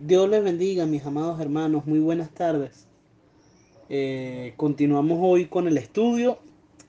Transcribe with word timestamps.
Dios 0.00 0.28
les 0.28 0.42
bendiga, 0.42 0.86
mis 0.86 1.06
amados 1.06 1.40
hermanos. 1.40 1.86
Muy 1.86 2.00
buenas 2.00 2.28
tardes. 2.34 2.88
Eh, 3.88 4.52
continuamos 4.56 5.18
hoy 5.22 5.46
con 5.46 5.68
el 5.68 5.78
estudio. 5.78 6.40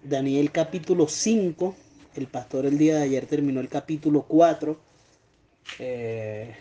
Daniel 0.04 0.51
capítulo 0.51 1.07
5. 1.07 1.76
El 2.15 2.26
pastor 2.26 2.65
el 2.65 2.79
día 2.79 2.96
de 2.96 3.04
ayer 3.04 3.28
terminó 3.28 3.60
el 3.60 3.70
capítulo 3.70 4.23
4. 4.23 4.76
Eh, 5.78 6.55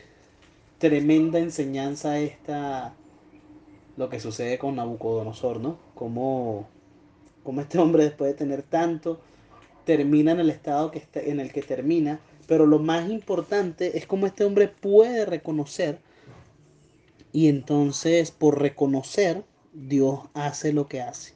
tremenda 0.76 1.38
enseñanza 1.38 2.18
esta, 2.18 2.94
lo 3.96 4.10
que 4.10 4.20
sucede 4.20 4.58
con 4.58 4.76
Nabucodonosor, 4.76 5.60
¿no? 5.60 5.78
Como, 5.94 6.68
como 7.42 7.62
este 7.62 7.78
hombre 7.78 8.04
después 8.04 8.30
de 8.32 8.36
tener 8.36 8.62
tanto, 8.62 9.18
termina 9.86 10.32
en 10.32 10.40
el 10.40 10.50
estado 10.50 10.90
que 10.90 10.98
está, 10.98 11.20
en 11.20 11.40
el 11.40 11.52
que 11.52 11.62
termina. 11.62 12.20
Pero 12.46 12.66
lo 12.66 12.80
más 12.80 13.08
importante 13.08 13.96
es 13.96 14.06
cómo 14.06 14.26
este 14.26 14.44
hombre 14.44 14.68
puede 14.68 15.24
reconocer 15.24 16.00
y 17.34 17.48
entonces 17.48 18.30
por 18.30 18.62
reconocer, 18.62 19.44
Dios 19.72 20.20
hace 20.34 20.72
lo 20.72 20.86
que 20.86 21.02
hace. 21.02 21.34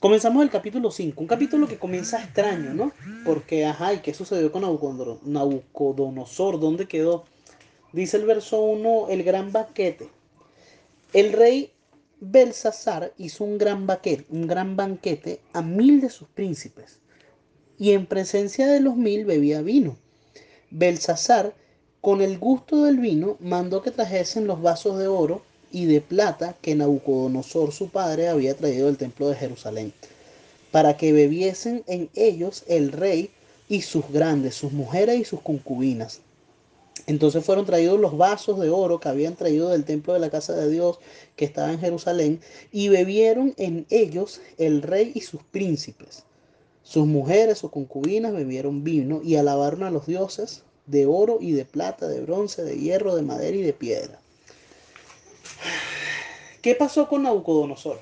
Comenzamos 0.00 0.42
el 0.42 0.48
capítulo 0.48 0.90
5, 0.90 1.20
un 1.20 1.26
capítulo 1.26 1.68
que 1.68 1.78
comienza 1.78 2.20
extraño, 2.20 2.72
¿no? 2.72 2.92
Porque, 3.26 3.66
ajá, 3.66 3.92
¿y 3.92 3.98
qué 3.98 4.14
sucedió 4.14 4.50
con 4.50 4.62
Nabucodonosor? 4.62 6.58
¿Dónde 6.58 6.88
quedó? 6.88 7.26
Dice 7.92 8.16
el 8.16 8.24
verso 8.24 8.62
1, 8.62 9.10
el 9.10 9.22
gran 9.22 9.52
banquete. 9.52 10.08
El 11.12 11.34
rey 11.34 11.72
Belsasar 12.20 13.12
hizo 13.18 13.44
un 13.44 13.58
gran 13.58 13.86
banquete, 13.86 14.24
un 14.30 14.46
gran 14.46 14.76
banquete 14.76 15.40
a 15.52 15.60
mil 15.60 16.00
de 16.00 16.08
sus 16.08 16.28
príncipes, 16.28 17.00
y 17.78 17.92
en 17.92 18.06
presencia 18.06 18.66
de 18.66 18.80
los 18.80 18.96
mil 18.96 19.26
bebía 19.26 19.60
vino. 19.60 19.98
Belsasar 20.70 21.54
con 22.02 22.20
el 22.20 22.36
gusto 22.36 22.82
del 22.82 22.98
vino, 22.98 23.36
mandó 23.38 23.80
que 23.80 23.92
trajesen 23.92 24.48
los 24.48 24.60
vasos 24.60 24.98
de 24.98 25.06
oro 25.06 25.40
y 25.70 25.84
de 25.84 26.00
plata 26.00 26.56
que 26.60 26.74
Nabucodonosor 26.74 27.70
su 27.70 27.90
padre 27.90 28.28
había 28.28 28.56
traído 28.56 28.86
del 28.86 28.96
templo 28.96 29.28
de 29.28 29.36
Jerusalén, 29.36 29.92
para 30.72 30.96
que 30.96 31.12
bebiesen 31.12 31.84
en 31.86 32.10
ellos 32.16 32.64
el 32.66 32.90
rey 32.90 33.30
y 33.68 33.82
sus 33.82 34.10
grandes, 34.10 34.56
sus 34.56 34.72
mujeres 34.72 35.20
y 35.20 35.24
sus 35.24 35.42
concubinas. 35.42 36.22
Entonces 37.06 37.44
fueron 37.44 37.66
traídos 37.66 38.00
los 38.00 38.16
vasos 38.16 38.58
de 38.58 38.68
oro 38.68 38.98
que 38.98 39.08
habían 39.08 39.36
traído 39.36 39.68
del 39.68 39.84
templo 39.84 40.12
de 40.12 40.18
la 40.18 40.30
casa 40.30 40.54
de 40.56 40.68
Dios 40.68 40.98
que 41.36 41.44
estaba 41.44 41.72
en 41.72 41.78
Jerusalén, 41.78 42.40
y 42.72 42.88
bebieron 42.88 43.54
en 43.58 43.86
ellos 43.90 44.40
el 44.58 44.82
rey 44.82 45.12
y 45.14 45.20
sus 45.20 45.44
príncipes. 45.44 46.24
Sus 46.82 47.06
mujeres, 47.06 47.58
sus 47.58 47.70
concubinas 47.70 48.32
bebieron 48.32 48.82
vino 48.82 49.20
y 49.22 49.36
alabaron 49.36 49.84
a 49.84 49.90
los 49.92 50.08
dioses 50.08 50.64
de 50.86 51.06
oro 51.06 51.38
y 51.40 51.52
de 51.52 51.64
plata, 51.64 52.08
de 52.08 52.20
bronce, 52.20 52.62
de 52.62 52.78
hierro, 52.78 53.14
de 53.14 53.22
madera 53.22 53.56
y 53.56 53.62
de 53.62 53.72
piedra. 53.72 54.18
¿Qué 56.60 56.74
pasó 56.74 57.08
con 57.08 57.22
Nabucodonosor? 57.24 58.00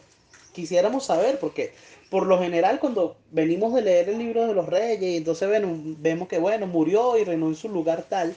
Quisiéramos 0.52 1.06
saber, 1.06 1.38
porque 1.38 1.72
por 2.10 2.26
lo 2.26 2.38
general 2.38 2.80
cuando 2.80 3.16
venimos 3.30 3.72
de 3.72 3.82
leer 3.82 4.08
el 4.08 4.18
libro 4.18 4.46
de 4.46 4.54
los 4.54 4.66
reyes 4.66 5.16
entonces 5.16 5.48
vemos 5.98 6.28
que, 6.28 6.38
bueno, 6.38 6.66
murió 6.66 7.16
y 7.16 7.24
reinó 7.24 7.46
en 7.46 7.54
su 7.54 7.68
lugar 7.68 8.04
tal. 8.08 8.34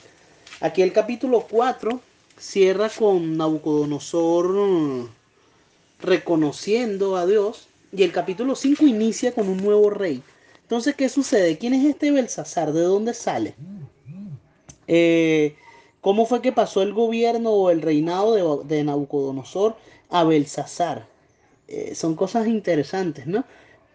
Aquí 0.60 0.80
el 0.82 0.92
capítulo 0.92 1.46
4 1.50 2.00
cierra 2.38 2.88
con 2.88 3.36
Nabucodonosor 3.36 5.08
reconociendo 6.00 7.16
a 7.16 7.26
Dios 7.26 7.68
y 7.92 8.02
el 8.02 8.12
capítulo 8.12 8.54
5 8.54 8.86
inicia 8.86 9.32
con 9.32 9.48
un 9.48 9.58
nuevo 9.58 9.90
rey. 9.90 10.22
Entonces, 10.62 10.94
¿qué 10.94 11.08
sucede? 11.08 11.58
¿Quién 11.58 11.74
es 11.74 11.84
este 11.84 12.10
Belsasar? 12.10 12.72
¿De 12.72 12.82
dónde 12.82 13.12
sale? 13.12 13.54
Eh, 14.86 15.56
¿Cómo 16.04 16.26
fue 16.26 16.42
que 16.42 16.52
pasó 16.52 16.82
el 16.82 16.92
gobierno 16.92 17.50
o 17.50 17.70
el 17.70 17.80
reinado 17.80 18.62
de, 18.62 18.84
Nabucodonosor 18.84 19.74
a 20.10 20.22
Belsasar? 20.24 21.06
Eh, 21.66 21.94
son 21.94 22.14
cosas 22.14 22.46
interesantes, 22.46 23.26
¿no? 23.26 23.44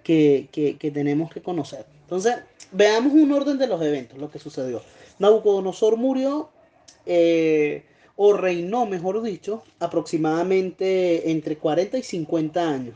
Que, 0.04 0.50
tenemos 0.92 1.32
que 1.32 1.44
conocer. 1.44 1.86
Entonces, 2.02 2.38
veamos 2.72 3.14
un 3.14 3.32
orden 3.32 3.60
de 3.60 3.68
los 3.68 3.80
eventos, 3.84 4.18
lo 4.18 4.32
que 4.32 4.40
sucedió. 4.40 4.82
Nabucodonosor 5.20 5.98
murió 5.98 6.50
eh, 7.06 7.84
o 8.16 8.34
reinó, 8.34 8.88
mejor 8.88 9.22
dicho, 9.22 9.62
aproximadamente 9.80 11.30
entre 11.30 11.58
40 11.58 12.00
y 12.00 12.02
50 12.02 12.70
años. 12.70 12.96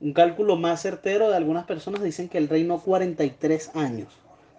Un 0.00 0.12
cálculo 0.12 0.56
más 0.56 0.82
certero 0.82 1.30
de 1.30 1.36
algunas 1.36 1.66
personas 1.66 2.02
dicen 2.02 2.28
que 2.28 2.38
él 2.38 2.48
reinó 2.48 2.80
43 2.80 3.76
años. 3.76 4.08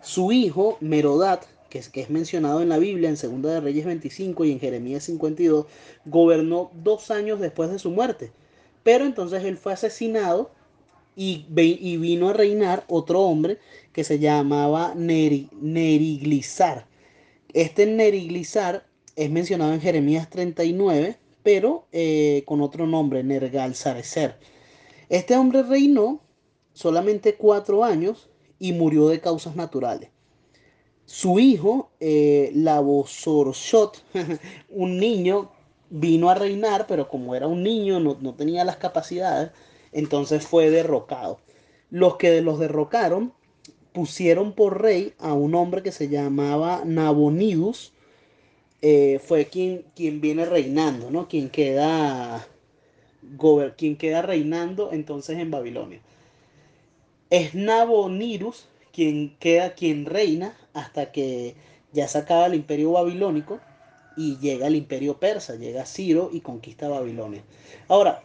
Su 0.02 0.32
hijo, 0.32 0.78
Merodat, 0.80 1.44
que 1.70 1.80
es, 1.80 2.10
mencionado 2.10 2.62
en 2.62 2.70
la 2.70 2.78
Biblia, 2.78 3.10
en 3.10 3.18
Segunda 3.18 3.52
de 3.52 3.62
Reyes 3.62 3.86
25 3.86 4.46
y 4.46 4.52
en 4.52 4.60
Jeremías 4.60 5.04
52, 5.04 5.66
gobernó 6.06 6.72
dos 6.74 7.12
años 7.12 7.40
después 7.40 7.72
de 7.72 7.80
su 7.80 7.92
muerte. 7.92 8.32
Pero 8.84 9.06
entonces 9.06 9.44
él 9.44 9.58
fue 9.58 9.74
asesinado 9.74 10.52
y, 11.16 11.46
y 11.56 11.98
vino 11.98 12.30
a 12.30 12.34
reinar 12.34 12.86
otro 12.88 13.22
hombre 13.22 13.60
que 13.94 14.04
se 14.04 14.20
llamaba 14.20 14.94
Neri, 14.96 15.50
Neriglizar. 15.62 16.88
Este 17.54 17.86
Neriglizar 17.86 18.86
es 19.16 19.30
mencionado 19.30 19.74
en 19.74 19.82
Jeremías 19.82 20.30
39, 20.30 21.18
pero 21.44 21.88
eh, 21.92 22.44
con 22.46 22.62
otro 22.62 22.88
nombre, 22.88 23.24
Nergalzarecer. 23.24 24.38
Este 25.10 25.36
hombre 25.36 25.64
reinó 25.64 26.22
solamente 26.74 27.36
cuatro 27.36 27.84
años 27.84 28.30
y 28.60 28.74
murió 28.74 29.08
de 29.08 29.20
causas 29.20 29.56
naturales. 29.56 30.10
Su 31.10 31.40
hijo, 31.40 31.90
eh, 32.00 32.52
Labosorshot, 32.54 34.04
un 34.70 35.00
niño, 35.00 35.50
vino 35.90 36.30
a 36.30 36.36
reinar, 36.36 36.86
pero 36.86 37.10
como 37.10 37.34
era 37.34 37.48
un 37.48 37.64
niño, 37.64 38.00
no, 38.00 38.36
tenía 38.36 38.64
las 38.64 38.78
capacidades, 38.78 39.50
entonces 39.92 40.46
fue 40.46 40.70
derrocado. 40.70 41.40
Los 41.90 42.18
que 42.18 42.40
los 42.44 42.60
derrocaron 42.60 43.34
pusieron 43.92 44.54
por 44.54 44.84
rey 44.84 45.16
a 45.18 45.34
un 45.34 45.56
hombre 45.56 45.82
que 45.82 45.92
se 45.92 46.10
llamaba 46.10 46.84
Nabonidus, 46.86 47.92
eh, 48.84 49.20
fue 49.26 49.46
quien, 49.46 49.86
quien 49.96 50.22
viene 50.22 50.46
reinando, 50.46 51.10
¿no? 51.10 51.28
Quien 51.28 51.50
queda, 51.50 52.48
quien 53.78 53.98
queda 53.98 54.22
reinando 54.22 54.92
entonces 54.92 55.40
en 55.40 55.50
Babilonia. 55.50 56.02
Es 57.32 57.56
Nabonidus 57.56 58.68
quien 58.94 59.36
queda, 59.40 59.74
quien 59.74 60.06
reina 60.06 60.56
hasta 60.80 61.12
que 61.12 61.56
ya 61.92 62.08
se 62.08 62.18
acaba 62.18 62.46
el 62.46 62.56
imperio 62.56 62.92
babilónico 62.92 63.60
y 64.16 64.38
llega 64.38 64.68
el 64.68 64.76
imperio 64.76 65.18
persa, 65.18 65.56
llega 65.56 65.86
Ciro 65.86 66.30
y 66.32 66.42
conquista 66.42 66.90
Babilonia. 66.90 67.44
Ahora, 67.88 68.24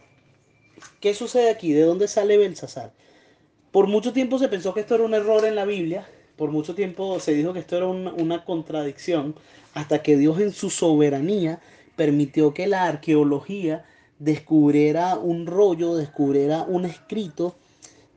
¿qué 0.99 1.13
sucede 1.13 1.49
aquí? 1.49 1.73
¿De 1.73 1.81
dónde 1.81 2.07
sale 2.07 2.37
Belsasar? 2.37 2.91
Por 3.71 3.87
mucho 3.87 4.13
tiempo 4.13 4.39
se 4.39 4.47
pensó 4.47 4.73
que 4.73 4.81
esto 4.81 4.95
era 4.95 5.03
un 5.03 5.13
error 5.13 5.45
en 5.45 5.55
la 5.55 5.65
Biblia, 5.65 6.07
por 6.37 6.51
mucho 6.51 6.75
tiempo 6.75 7.19
se 7.19 7.33
dijo 7.33 7.53
que 7.53 7.59
esto 7.59 7.77
era 7.77 7.87
una, 7.87 8.13
una 8.13 8.45
contradicción, 8.45 9.35
hasta 9.73 10.01
que 10.01 10.17
Dios 10.17 10.39
en 10.39 10.53
su 10.53 10.69
soberanía 10.69 11.59
permitió 11.95 12.53
que 12.53 12.67
la 12.67 12.85
arqueología 12.85 13.85
descubriera 14.19 15.17
un 15.17 15.45
rollo, 15.45 15.95
descubriera 15.95 16.63
un 16.63 16.85
escrito 16.85 17.55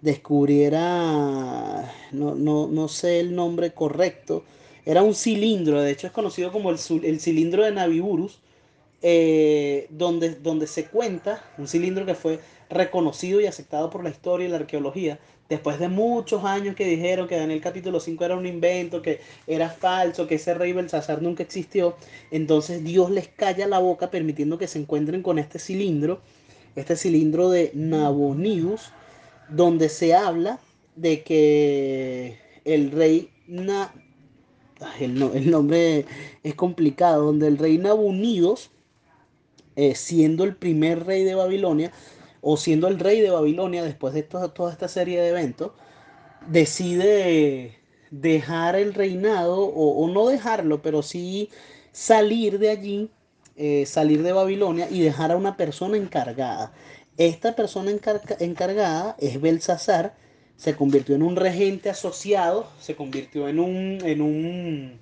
descubriera, 0.01 1.93
no, 2.13 2.35
no, 2.35 2.89
sé 2.89 3.21
el 3.21 3.35
nombre 3.35 3.73
correcto, 3.73 4.45
era 4.87 5.03
un 5.03 5.15
cilindro, 5.15 5.83
de 5.83 5.91
hecho 5.91 6.07
es 6.07 6.13
conocido 6.13 6.53
como 6.53 6.71
el, 6.71 6.79
cilindro 6.79 7.65
de 7.65 7.73
Naviburus, 7.73 8.39
eh, 9.03 9.87
donde, 9.91 10.35
donde 10.37 10.67
se 10.67 10.87
cuenta, 10.87 11.45
un 11.59 11.69
cilindro 11.69 12.07
que 12.07 12.15
fue 12.15 12.41
reconocido 12.71 13.41
y 13.41 13.47
aceptado 13.47 13.91
por 13.91 14.05
la 14.05 14.11
historia 14.11 14.47
y 14.47 14.51
la 14.51 14.57
arqueología, 14.57 15.19
después 15.49 15.79
de 15.79 15.89
muchos 15.89 16.45
años 16.45 16.77
que 16.77 16.85
dijeron 16.85 17.27
que 17.27 17.37
Daniel 17.37 17.61
capítulo 17.61 18.01
5 18.01 18.25
era 18.25 18.37
un 18.37 18.47
invento, 18.47 19.03
que 19.03 19.21
era 19.47 19.71
falso, 19.71 20.27
que 20.27 20.37
ese 20.37 20.55
rey 20.55 20.73
Belsasar 20.73 21.23
nunca 21.23 21.43
existió, 21.43 21.97
entonces 22.31 22.85
Dios 22.85 23.11
les 23.11 23.29
calla 23.29 23.67
la 23.67 23.79
boca 23.79 24.11
permitiendo 24.11 24.59
que 24.59 24.69
se 24.69 24.79
encuentren 24.79 25.23
con 25.23 25.39
este 25.39 25.59
cilindro, 25.59 26.21
este 26.77 26.97
cilindro 26.97 27.51
de 27.51 27.73
Nabonidus, 27.75 28.93
donde 29.51 29.89
se 29.89 30.15
habla 30.15 30.59
de 30.97 31.23
que 31.23 32.39
el 32.65 32.91
rey 32.91 33.31
Na... 33.47 33.95
el, 35.01 35.51
nombre 35.51 36.05
es 36.43 36.55
complicado, 36.55 37.25
donde 37.27 37.49
el 37.49 37.59
rey 37.59 37.79
Nabunidos, 37.79 38.71
eh, 39.77 39.95
siendo 39.95 40.45
el 40.45 40.57
primer 40.57 41.07
rey 41.07 41.25
de 41.25 41.35
Babilonia, 41.35 41.93
o 42.41 42.57
siendo 42.57 42.89
el 42.89 42.99
rey 42.99 43.21
de 43.21 43.31
Babilonia 43.31 43.83
después 43.83 44.15
de 44.15 44.23
toda, 44.23 44.73
esta 44.73 44.89
serie 44.89 45.21
de 45.21 45.29
eventos, 45.29 45.73
decide 46.47 47.79
dejar 48.11 48.77
el 48.77 48.95
reinado, 48.95 49.61
o, 49.61 50.09
no 50.09 50.29
dejarlo, 50.29 50.83
pero 50.83 51.03
sí 51.03 51.51
salir 51.93 52.59
de 52.59 52.71
allí, 52.71 53.11
eh, 53.57 53.87
salir 53.87 54.23
de 54.23 54.33
Babilonia 54.33 54.89
y 54.91 55.01
dejar 55.01 55.33
a 55.33 55.37
una 55.37 55.57
persona 55.57 55.97
encargada. 55.97 56.73
Esta 57.19 57.57
persona 57.57 57.91
encargada 57.91 59.17
es 59.19 59.41
Belsasar, 59.41 60.15
se 60.57 60.77
convirtió 60.77 61.17
en 61.17 61.23
un 61.23 61.35
regente 61.35 61.91
asociado, 61.91 62.69
se 62.81 62.95
convirtió 62.95 63.49
en 63.49 63.59
un, 63.59 63.99
en 64.05 64.21
un 64.21 65.01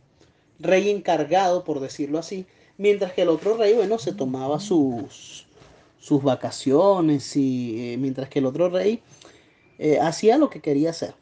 rey 0.58 0.88
encargado, 0.88 1.62
por 1.62 1.80
decirlo 1.80 2.18
así, 2.18 2.46
mientras 2.78 3.12
que 3.12 3.22
el 3.22 3.28
otro 3.28 3.58
rey, 3.58 3.74
bueno, 3.74 3.98
se 3.98 4.12
tomaba 4.12 4.60
sus, 4.60 5.46
sus 5.98 6.22
vacaciones 6.22 7.36
y 7.36 7.92
eh, 7.92 7.96
mientras 7.98 8.30
que 8.30 8.38
el 8.38 8.46
otro 8.46 8.70
rey 8.70 9.02
eh, 9.78 9.98
hacía 10.00 10.38
lo 10.38 10.48
que 10.48 10.60
quería 10.60 10.90
hacer. 10.90 11.14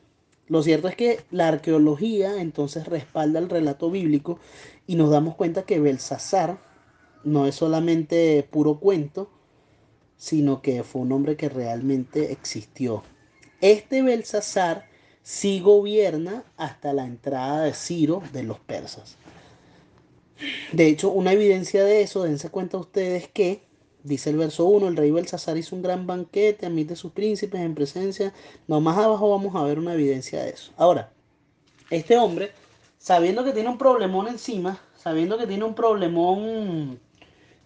Lo 0.46 0.62
cierto 0.62 0.86
es 0.86 0.94
que 0.94 1.24
la 1.32 1.48
arqueología 1.48 2.40
entonces 2.40 2.86
respalda 2.86 3.40
el 3.40 3.48
relato 3.48 3.90
bíblico 3.90 4.38
y 4.86 4.94
nos 4.94 5.10
damos 5.10 5.34
cuenta 5.34 5.64
que 5.64 5.80
Belsasar 5.80 6.58
no 7.24 7.46
es 7.46 7.56
solamente 7.56 8.46
puro 8.48 8.78
cuento, 8.78 9.30
sino 10.24 10.62
que 10.62 10.82
fue 10.84 11.02
un 11.02 11.12
hombre 11.12 11.36
que 11.36 11.50
realmente 11.50 12.32
existió. 12.32 13.02
Este 13.60 14.00
Belsasar 14.00 14.86
sí 15.22 15.60
gobierna 15.60 16.44
hasta 16.56 16.94
la 16.94 17.04
entrada 17.04 17.64
de 17.64 17.74
Ciro 17.74 18.22
de 18.32 18.42
los 18.42 18.58
persas. 18.58 19.18
De 20.72 20.86
hecho, 20.86 21.10
una 21.10 21.32
evidencia 21.32 21.84
de 21.84 22.00
eso, 22.00 22.22
dense 22.22 22.48
cuenta 22.48 22.78
ustedes 22.78 23.28
que, 23.28 23.64
dice 24.02 24.30
el 24.30 24.38
verso 24.38 24.64
1, 24.64 24.88
el 24.88 24.96
rey 24.96 25.10
Belsasar 25.10 25.58
hizo 25.58 25.76
un 25.76 25.82
gran 25.82 26.06
banquete, 26.06 26.64
admite 26.64 26.96
sus 26.96 27.12
príncipes 27.12 27.60
en 27.60 27.74
presencia. 27.74 28.32
No, 28.66 28.80
más 28.80 28.96
abajo 28.96 29.28
vamos 29.28 29.54
a 29.54 29.62
ver 29.64 29.78
una 29.78 29.92
evidencia 29.92 30.42
de 30.42 30.52
eso. 30.52 30.72
Ahora, 30.78 31.12
este 31.90 32.16
hombre, 32.16 32.52
sabiendo 32.96 33.44
que 33.44 33.52
tiene 33.52 33.68
un 33.68 33.76
problemón 33.76 34.26
encima, 34.28 34.80
sabiendo 34.96 35.36
que 35.36 35.46
tiene 35.46 35.64
un 35.64 35.74
problemón 35.74 36.98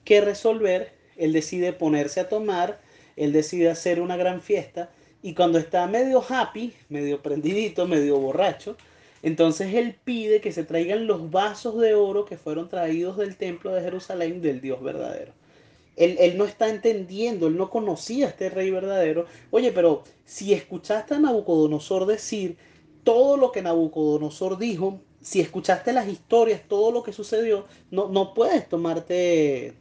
que 0.03 0.21
resolver, 0.21 0.98
él 1.19 1.33
decide 1.33 1.73
ponerse 1.73 2.21
a 2.21 2.29
tomar, 2.29 2.81
él 3.17 3.33
decide 3.33 3.69
hacer 3.71 4.01
una 4.01 4.17
gran 4.17 4.41
fiesta 4.41 4.91
y 5.23 5.35
cuando 5.35 5.59
está 5.59 5.87
medio 5.87 6.25
happy, 6.27 6.73
medio 6.89 7.21
prendidito, 7.21 7.87
medio 7.87 8.19
borracho, 8.19 8.77
entonces 9.23 9.75
él 9.75 9.97
pide 10.05 10.41
que 10.41 10.53
se 10.53 10.65
traigan 10.65 11.07
los 11.07 11.31
vasos 11.31 11.81
de 11.81 11.95
oro 11.95 12.25
que 12.25 12.37
fueron 12.37 12.69
traídos 12.69 13.17
del 13.17 13.37
templo 13.37 13.75
de 13.75 13.83
Jerusalén 13.83 14.41
del 14.41 14.61
Dios 14.61 14.83
verdadero. 14.83 15.33
Él, 15.97 16.39
no 16.39 16.45
está 16.45 16.69
entendiendo, 16.69 17.49
él 17.49 17.57
no 17.57 17.71
conocía 17.71 18.27
a 18.27 18.29
este 18.29 18.51
rey 18.51 18.71
verdadero. 18.71 19.27
Oye, 19.51 19.73
pero 19.73 20.05
si 20.25 20.55
escuchaste 20.55 21.15
a 21.15 21.19
Nabucodonosor 21.19 22.07
decir 22.07 22.57
todo 23.03 23.37
lo 23.37 23.51
que 23.51 23.63
Nabucodonosor 23.63 24.59
dijo, 24.59 25.01
si 25.21 25.41
escuchaste 25.41 25.93
las 25.93 26.07
historias, 26.07 26.63
todo 26.69 26.93
lo 26.93 27.03
que 27.03 27.13
sucedió, 27.13 27.67
no, 27.91 28.09
no 28.09 28.33
puedes 28.33 28.69
tomarte, 28.69 29.75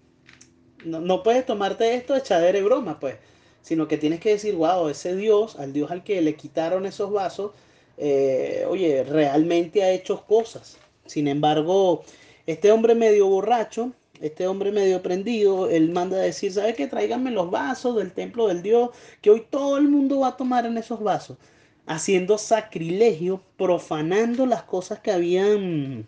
no, 0.86 1.00
no 1.00 1.24
puedes 1.24 1.46
tomarte 1.46 1.96
esto 1.96 2.14
de 2.14 2.20
echadera 2.20 2.58
y 2.58 2.62
broma, 2.62 3.00
pues, 3.00 3.16
sino 3.62 3.88
que 3.88 3.98
tienes 3.98 4.20
que 4.20 4.30
decir, 4.30 4.56
wow, 4.56 4.88
ese 4.90 5.16
Dios, 5.16 5.58
al 5.58 5.74
Dios 5.74 5.92
al 5.92 6.04
que 6.04 6.22
le 6.22 6.36
quitaron 6.36 6.86
esos 6.86 7.12
vasos, 7.12 7.52
eh, 7.98 8.66
oye, 8.70 9.04
realmente 9.04 9.84
ha 9.84 9.92
hecho 9.92 10.26
cosas. 10.26 10.78
Sin 11.06 11.28
embargo, 11.28 12.04
este 12.46 12.72
hombre 12.72 12.96
medio 12.96 13.28
borracho, 13.28 13.92
este 14.22 14.48
hombre 14.48 14.72
medio 14.72 15.02
prendido, 15.02 15.70
él 15.70 15.92
manda 15.92 16.18
a 16.18 16.22
decir, 16.22 16.52
¿sabes 16.54 16.76
qué? 16.76 16.88
Tráiganme 16.88 17.32
los 17.32 17.52
vasos 17.52 17.96
del 17.96 18.12
templo 18.14 18.48
del 18.48 18.62
Dios, 18.62 18.92
que 19.22 19.30
hoy 19.30 19.46
todo 19.50 19.78
el 19.78 19.88
mundo 19.90 20.22
va 20.22 20.30
a 20.30 20.38
tomar 20.38 20.66
en 20.66 20.78
esos 20.78 21.02
vasos, 21.02 21.38
haciendo 21.86 22.38
sacrilegio, 22.38 23.42
profanando 23.58 24.46
las 24.46 24.64
cosas 24.64 25.00
que 25.00 25.12
habían 25.12 26.08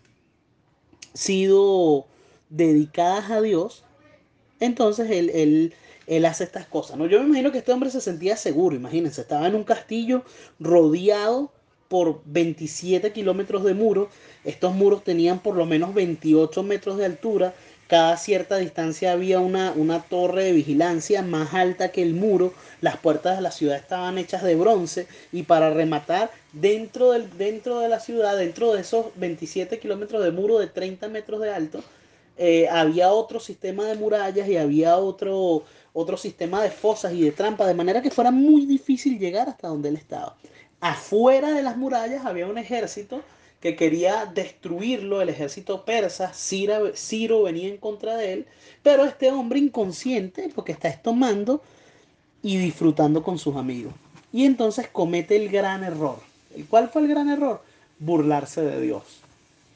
sido 1.14 2.06
dedicadas 2.48 3.30
a 3.30 3.40
Dios. 3.40 3.84
Entonces 4.60 5.10
él, 5.10 5.30
él, 5.30 5.74
él 6.06 6.24
hace 6.26 6.44
estas 6.44 6.66
cosas, 6.66 6.96
¿no? 6.96 7.06
Yo 7.06 7.20
me 7.20 7.26
imagino 7.26 7.50
que 7.50 7.58
este 7.58 7.72
hombre 7.72 7.90
se 7.90 8.00
sentía 8.00 8.36
seguro, 8.36 8.76
imagínense, 8.76 9.22
estaba 9.22 9.46
en 9.46 9.54
un 9.54 9.64
castillo 9.64 10.22
rodeado 10.58 11.50
por 11.90 12.20
27 12.24 13.12
kilómetros 13.12 13.64
de 13.64 13.74
muro. 13.74 14.10
Estos 14.44 14.72
muros 14.72 15.02
tenían 15.02 15.40
por 15.40 15.56
lo 15.56 15.66
menos 15.66 15.92
28 15.92 16.62
metros 16.62 16.96
de 16.98 17.04
altura. 17.04 17.52
Cada 17.88 18.16
cierta 18.16 18.58
distancia 18.58 19.10
había 19.10 19.40
una, 19.40 19.72
una 19.72 20.00
torre 20.00 20.44
de 20.44 20.52
vigilancia 20.52 21.22
más 21.22 21.52
alta 21.52 21.90
que 21.90 22.02
el 22.02 22.14
muro. 22.14 22.54
Las 22.80 22.96
puertas 22.98 23.36
de 23.36 23.42
la 23.42 23.50
ciudad 23.50 23.76
estaban 23.76 24.18
hechas 24.18 24.44
de 24.44 24.54
bronce. 24.54 25.08
Y 25.32 25.42
para 25.42 25.70
rematar, 25.70 26.30
dentro, 26.52 27.10
del, 27.10 27.36
dentro 27.36 27.80
de 27.80 27.88
la 27.88 27.98
ciudad, 27.98 28.36
dentro 28.36 28.72
de 28.72 28.82
esos 28.82 29.06
27 29.16 29.80
kilómetros 29.80 30.22
de 30.22 30.30
muro 30.30 30.60
de 30.60 30.68
30 30.68 31.08
metros 31.08 31.40
de 31.40 31.50
alto, 31.50 31.82
eh, 32.42 32.66
había 32.70 33.12
otro 33.12 33.38
sistema 33.38 33.84
de 33.84 33.96
murallas 33.96 34.48
y 34.48 34.56
había 34.56 34.96
otro, 34.96 35.62
otro 35.92 36.16
sistema 36.16 36.62
de 36.62 36.70
fosas 36.70 37.12
y 37.12 37.20
de 37.20 37.32
trampas, 37.32 37.66
de 37.66 37.74
manera 37.74 38.00
que 38.00 38.10
fuera 38.10 38.30
muy 38.30 38.64
difícil 38.64 39.18
llegar 39.18 39.50
hasta 39.50 39.68
donde 39.68 39.90
él 39.90 39.96
estaba. 39.96 40.36
Afuera 40.80 41.52
de 41.52 41.62
las 41.62 41.76
murallas 41.76 42.24
había 42.24 42.46
un 42.46 42.56
ejército 42.56 43.20
que 43.60 43.76
quería 43.76 44.24
destruirlo, 44.24 45.20
el 45.20 45.28
ejército 45.28 45.84
persa, 45.84 46.32
Ciro, 46.32 47.42
venía 47.42 47.68
en 47.68 47.76
contra 47.76 48.16
de 48.16 48.32
él, 48.32 48.46
pero 48.82 49.04
este 49.04 49.30
hombre 49.30 49.58
inconsciente, 49.58 50.50
porque 50.54 50.72
está 50.72 50.90
tomando 50.96 51.60
y 52.42 52.56
disfrutando 52.56 53.22
con 53.22 53.38
sus 53.38 53.54
amigos. 53.56 53.92
Y 54.32 54.46
entonces 54.46 54.88
comete 54.88 55.36
el 55.36 55.50
gran 55.50 55.84
error. 55.84 56.16
¿El 56.56 56.64
cuál 56.64 56.88
fue 56.88 57.02
el 57.02 57.08
gran 57.08 57.28
error? 57.28 57.62
Burlarse 57.98 58.62
de 58.62 58.80
Dios. 58.80 59.02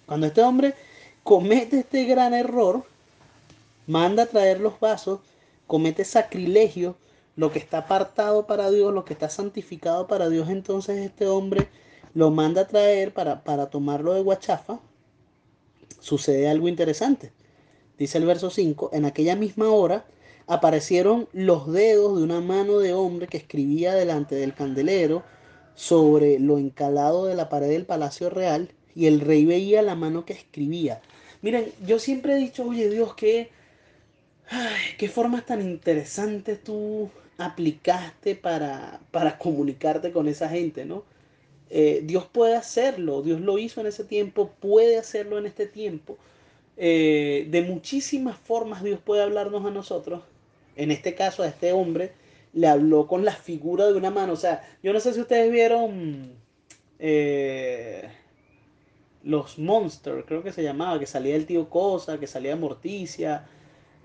Cuando 0.06 0.28
este 0.28 0.40
hombre 0.40 0.74
comete 1.24 1.80
este 1.80 2.04
gran 2.04 2.34
error, 2.34 2.84
manda 3.86 4.24
a 4.24 4.26
traer 4.26 4.60
los 4.60 4.78
vasos, 4.78 5.20
comete 5.66 6.04
sacrilegio, 6.04 6.96
lo 7.34 7.50
que 7.50 7.58
está 7.58 7.78
apartado 7.78 8.46
para 8.46 8.70
Dios, 8.70 8.92
lo 8.94 9.04
que 9.04 9.14
está 9.14 9.30
santificado 9.30 10.06
para 10.06 10.28
Dios, 10.28 10.50
entonces 10.50 10.98
este 10.98 11.26
hombre 11.26 11.68
lo 12.12 12.30
manda 12.30 12.60
a 12.60 12.68
traer 12.68 13.12
para, 13.12 13.42
para 13.42 13.70
tomarlo 13.70 14.12
de 14.12 14.22
guachafa. 14.22 14.78
Sucede 15.98 16.48
algo 16.48 16.68
interesante. 16.68 17.32
Dice 17.98 18.18
el 18.18 18.26
verso 18.26 18.50
5, 18.50 18.90
en 18.92 19.06
aquella 19.06 19.34
misma 19.34 19.70
hora 19.70 20.04
aparecieron 20.46 21.26
los 21.32 21.72
dedos 21.72 22.18
de 22.18 22.22
una 22.22 22.42
mano 22.42 22.78
de 22.78 22.92
hombre 22.92 23.28
que 23.28 23.38
escribía 23.38 23.94
delante 23.94 24.34
del 24.34 24.54
candelero 24.54 25.22
sobre 25.74 26.38
lo 26.38 26.58
encalado 26.58 27.24
de 27.24 27.34
la 27.34 27.48
pared 27.48 27.70
del 27.70 27.86
palacio 27.86 28.28
real 28.28 28.70
y 28.94 29.06
el 29.06 29.20
rey 29.20 29.44
veía 29.44 29.82
la 29.82 29.94
mano 29.94 30.24
que 30.24 30.32
escribía. 30.32 31.00
Miren, 31.42 31.72
yo 31.86 31.98
siempre 31.98 32.34
he 32.34 32.36
dicho, 32.36 32.66
oye 32.66 32.88
Dios, 32.88 33.14
qué, 33.14 33.50
qué 34.98 35.08
formas 35.08 35.46
tan 35.46 35.60
interesantes 35.60 36.62
tú 36.62 37.10
aplicaste 37.38 38.36
para, 38.36 39.00
para 39.10 39.38
comunicarte 39.38 40.12
con 40.12 40.28
esa 40.28 40.48
gente, 40.48 40.84
¿no? 40.84 41.04
Eh, 41.70 42.02
Dios 42.04 42.26
puede 42.26 42.54
hacerlo, 42.54 43.22
Dios 43.22 43.40
lo 43.40 43.58
hizo 43.58 43.80
en 43.80 43.88
ese 43.88 44.04
tiempo, 44.04 44.52
puede 44.60 44.98
hacerlo 44.98 45.38
en 45.38 45.46
este 45.46 45.66
tiempo. 45.66 46.16
Eh, 46.76 47.46
de 47.50 47.62
muchísimas 47.62 48.36
formas 48.36 48.82
Dios 48.82 49.00
puede 49.00 49.22
hablarnos 49.22 49.64
a 49.64 49.70
nosotros. 49.70 50.22
En 50.76 50.90
este 50.90 51.14
caso, 51.14 51.42
a 51.42 51.48
este 51.48 51.72
hombre 51.72 52.12
le 52.52 52.68
habló 52.68 53.06
con 53.06 53.24
la 53.24 53.32
figura 53.32 53.86
de 53.86 53.94
una 53.94 54.10
mano. 54.10 54.32
O 54.34 54.36
sea, 54.36 54.62
yo 54.82 54.92
no 54.92 55.00
sé 55.00 55.14
si 55.14 55.20
ustedes 55.20 55.50
vieron 55.50 56.32
eh, 56.98 58.08
los 59.24 59.58
Monsters, 59.58 60.24
creo 60.26 60.42
que 60.42 60.52
se 60.52 60.62
llamaba, 60.62 60.98
que 60.98 61.06
salía 61.06 61.34
el 61.34 61.46
tío 61.46 61.68
Cosa, 61.70 62.20
que 62.20 62.26
salía 62.26 62.56
Morticia, 62.56 63.46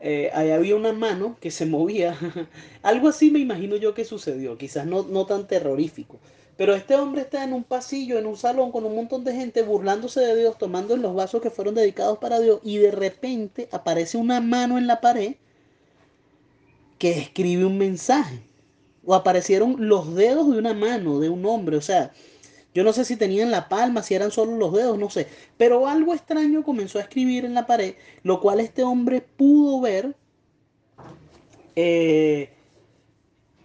eh, 0.02 0.32
ahí 0.34 0.52
había 0.52 0.76
una 0.76 0.94
mano 0.94 1.38
que 1.42 1.52
se 1.52 1.66
movía. 1.66 2.18
Algo 2.82 3.10
así 3.10 3.30
me 3.30 3.40
imagino 3.40 3.76
yo 3.76 3.94
que 3.94 4.06
sucedió, 4.06 4.58
quizás 4.58 4.86
no, 4.86 5.04
no 5.04 5.26
tan 5.26 5.48
terrorífico. 5.48 6.20
Pero 6.58 6.76
este 6.76 6.96
hombre 6.96 7.22
está 7.22 7.44
en 7.44 7.54
un 7.54 7.64
pasillo, 7.64 8.18
en 8.18 8.26
un 8.26 8.36
salón 8.36 8.72
con 8.72 8.86
un 8.86 8.96
montón 8.96 9.24
de 9.24 9.34
gente 9.34 9.62
burlándose 9.62 10.20
de 10.22 10.36
Dios, 10.36 10.58
tomando 10.58 10.98
los 10.98 11.16
vasos 11.16 11.42
que 11.42 11.50
fueron 11.50 11.76
dedicados 11.76 12.18
para 12.18 12.40
Dios 12.40 12.60
y 12.64 12.78
de 12.78 12.92
repente 12.92 13.70
aparece 13.72 14.18
una 14.18 14.42
mano 14.42 14.78
en 14.78 14.88
la 14.88 15.00
pared 15.00 15.36
que 16.98 17.12
escribe 17.12 17.66
un 17.66 17.78
mensaje. 17.78 18.42
O 19.06 19.16
aparecieron 19.16 19.88
los 19.88 20.14
dedos 20.16 20.52
de 20.52 20.58
una 20.58 20.74
mano 20.74 21.20
de 21.20 21.30
un 21.30 21.46
hombre, 21.46 21.78
o 21.78 21.82
sea, 21.82 22.12
yo 22.74 22.84
no 22.84 22.94
sé 22.94 23.04
si 23.06 23.16
tenían 23.16 23.52
la 23.52 23.68
palma, 23.68 24.04
si 24.04 24.14
eran 24.14 24.32
solo 24.32 24.56
los 24.58 24.74
dedos, 24.74 24.98
no 24.98 25.10
sé. 25.10 25.28
Pero 25.58 25.88
algo 25.88 26.14
extraño 26.14 26.64
comenzó 26.64 27.00
a 27.00 27.02
escribir 27.02 27.46
en 27.46 27.54
la 27.54 27.66
pared, 27.66 27.96
lo 28.24 28.40
cual 28.42 28.60
este 28.60 28.84
hombre 28.84 29.22
pudo 29.22 29.82
ver, 29.82 30.16
eh, 31.76 32.50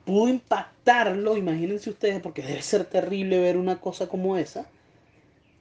pudo 0.05 0.29
impactarlo, 0.29 1.37
imagínense 1.37 1.91
ustedes, 1.91 2.21
porque 2.21 2.43
debe 2.43 2.63
ser 2.63 2.85
terrible 2.85 3.39
ver 3.39 3.57
una 3.57 3.81
cosa 3.81 4.09
como 4.09 4.37
esa. 4.37 4.67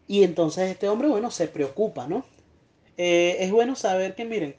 Y 0.07 0.23
entonces 0.23 0.69
este 0.71 0.87
hombre, 0.89 1.07
bueno, 1.09 1.31
se 1.31 1.47
preocupa, 1.47 2.07
¿no? 2.07 2.25
Eh, 2.97 3.37
es 3.39 3.51
bueno 3.51 3.75
saber 3.75 4.15
que, 4.15 4.25
miren, 4.25 4.55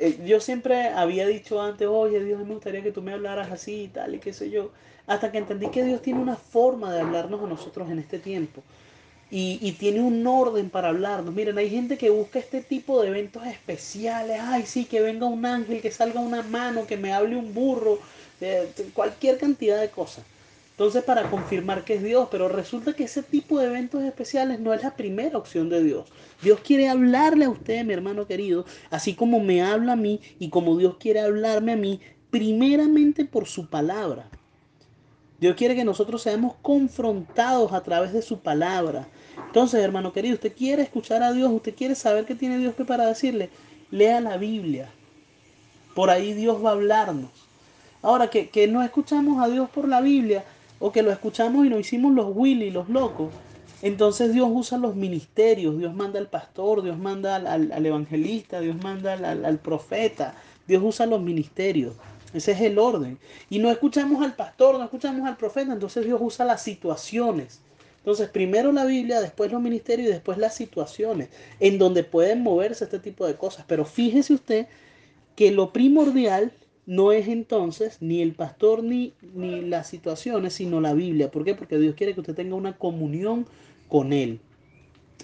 eh, 0.00 0.18
yo 0.24 0.40
siempre 0.40 0.88
había 0.88 1.26
dicho 1.26 1.60
antes, 1.60 1.86
oye 1.86 2.24
Dios, 2.24 2.44
me 2.46 2.54
gustaría 2.54 2.82
que 2.82 2.90
tú 2.90 3.02
me 3.02 3.12
hablaras 3.12 3.52
así 3.52 3.82
y 3.82 3.88
tal, 3.88 4.14
y 4.14 4.18
qué 4.18 4.32
sé 4.32 4.48
yo, 4.48 4.70
hasta 5.06 5.30
que 5.30 5.36
entendí 5.36 5.68
que 5.68 5.84
Dios 5.84 6.00
tiene 6.00 6.20
una 6.20 6.36
forma 6.36 6.94
de 6.94 7.02
hablarnos 7.02 7.42
a 7.42 7.46
nosotros 7.46 7.90
en 7.90 7.98
este 7.98 8.18
tiempo. 8.18 8.62
Y, 9.32 9.72
tiene 9.78 10.00
un 10.00 10.26
orden 10.26 10.70
para 10.70 10.88
hablarnos. 10.88 11.32
Miren, 11.32 11.56
hay 11.56 11.70
gente 11.70 11.96
que 11.96 12.10
busca 12.10 12.40
este 12.40 12.62
tipo 12.62 13.00
de 13.00 13.08
eventos 13.10 13.46
especiales. 13.46 14.40
Ay, 14.40 14.66
sí, 14.66 14.86
que 14.86 15.00
venga 15.00 15.26
un 15.26 15.46
ángel, 15.46 15.80
que 15.80 15.92
salga 15.92 16.18
una 16.18 16.42
mano, 16.42 16.84
que 16.84 16.96
me 16.96 17.12
hable 17.12 17.36
un 17.36 17.54
burro, 17.54 18.00
cualquier 18.92 19.38
cantidad 19.38 19.80
de 19.80 19.88
cosas. 19.90 20.24
Entonces 20.80 21.04
para 21.04 21.28
confirmar 21.28 21.84
que 21.84 21.96
es 21.96 22.02
Dios, 22.02 22.28
pero 22.30 22.48
resulta 22.48 22.94
que 22.94 23.04
ese 23.04 23.22
tipo 23.22 23.58
de 23.58 23.66
eventos 23.66 24.02
especiales 24.02 24.60
no 24.60 24.72
es 24.72 24.82
la 24.82 24.96
primera 24.96 25.36
opción 25.36 25.68
de 25.68 25.84
Dios. 25.84 26.08
Dios 26.40 26.60
quiere 26.60 26.88
hablarle 26.88 27.44
a 27.44 27.50
usted, 27.50 27.84
mi 27.84 27.92
hermano 27.92 28.26
querido, 28.26 28.64
así 28.88 29.12
como 29.12 29.40
me 29.40 29.60
habla 29.60 29.92
a 29.92 29.96
mí 29.96 30.22
y 30.38 30.48
como 30.48 30.78
Dios 30.78 30.96
quiere 30.96 31.20
hablarme 31.20 31.72
a 31.72 31.76
mí, 31.76 32.00
primeramente 32.30 33.26
por 33.26 33.46
su 33.46 33.68
palabra. 33.68 34.30
Dios 35.38 35.54
quiere 35.54 35.76
que 35.76 35.84
nosotros 35.84 36.22
seamos 36.22 36.54
confrontados 36.62 37.74
a 37.74 37.82
través 37.82 38.14
de 38.14 38.22
su 38.22 38.38
palabra. 38.40 39.06
Entonces, 39.48 39.82
hermano 39.82 40.14
querido, 40.14 40.36
usted 40.36 40.56
quiere 40.56 40.80
escuchar 40.80 41.22
a 41.22 41.34
Dios, 41.34 41.50
usted 41.52 41.74
quiere 41.74 41.94
saber 41.94 42.24
qué 42.24 42.34
tiene 42.34 42.56
Dios 42.56 42.72
para 42.86 43.04
decirle, 43.04 43.50
lea 43.90 44.22
la 44.22 44.38
Biblia. 44.38 44.88
Por 45.94 46.08
ahí 46.08 46.32
Dios 46.32 46.64
va 46.64 46.70
a 46.70 46.72
hablarnos. 46.72 47.28
Ahora, 48.00 48.30
que, 48.30 48.48
que 48.48 48.66
no 48.66 48.82
escuchamos 48.82 49.44
a 49.44 49.48
Dios 49.50 49.68
por 49.68 49.86
la 49.86 50.00
Biblia, 50.00 50.42
o 50.80 50.90
que 50.90 51.02
lo 51.02 51.12
escuchamos 51.12 51.64
y 51.64 51.68
nos 51.68 51.80
hicimos 51.80 52.12
los 52.12 52.32
Willy, 52.34 52.70
los 52.70 52.88
locos, 52.88 53.28
entonces 53.82 54.32
Dios 54.32 54.48
usa 54.52 54.76
los 54.78 54.96
ministerios, 54.96 55.78
Dios 55.78 55.94
manda 55.94 56.18
al 56.18 56.28
pastor, 56.28 56.82
Dios 56.82 56.98
manda 56.98 57.36
al, 57.36 57.86
evangelista, 57.86 58.60
Dios 58.60 58.76
manda 58.82 59.12
al, 59.12 59.44
al, 59.44 59.58
profeta, 59.58 60.34
Dios 60.66 60.82
usa 60.84 61.06
los 61.06 61.22
ministerios. 61.22 61.94
Ese 62.34 62.52
es 62.52 62.60
el 62.60 62.78
orden. 62.78 63.18
Y 63.48 63.58
no 63.58 63.70
escuchamos 63.70 64.22
al 64.22 64.34
pastor, 64.34 64.78
no 64.78 64.84
escuchamos 64.84 65.26
al 65.26 65.36
profeta, 65.36 65.72
entonces 65.72 66.04
Dios 66.04 66.20
usa 66.22 66.44
las 66.44 66.62
situaciones. 66.62 67.60
Entonces, 67.98 68.28
primero 68.28 68.72
la 68.72 68.84
Biblia, 68.84 69.20
después 69.20 69.50
los 69.50 69.60
ministerios 69.60 70.08
y 70.08 70.12
después 70.12 70.38
las 70.38 70.54
situaciones 70.54 71.28
en 71.58 71.78
donde 71.78 72.04
pueden 72.04 72.42
moverse 72.42 72.84
este 72.84 72.98
tipo 72.98 73.26
de 73.26 73.36
cosas. 73.36 73.64
Pero 73.66 73.84
fíjese 73.84 74.34
usted 74.34 74.66
que 75.36 75.50
lo 75.50 75.72
primordial 75.72 76.52
no 76.90 77.12
es 77.12 77.28
entonces 77.28 77.98
ni 78.00 78.20
el 78.20 78.34
pastor 78.34 78.82
ni, 78.82 79.14
ni 79.32 79.60
las 79.60 79.86
situaciones, 79.86 80.54
sino 80.54 80.80
la 80.80 80.92
Biblia. 80.92 81.30
¿Por 81.30 81.44
qué? 81.44 81.54
Porque 81.54 81.78
Dios 81.78 81.94
quiere 81.94 82.14
que 82.14 82.20
usted 82.20 82.34
tenga 82.34 82.56
una 82.56 82.76
comunión 82.76 83.46
con 83.86 84.12
Él. 84.12 84.40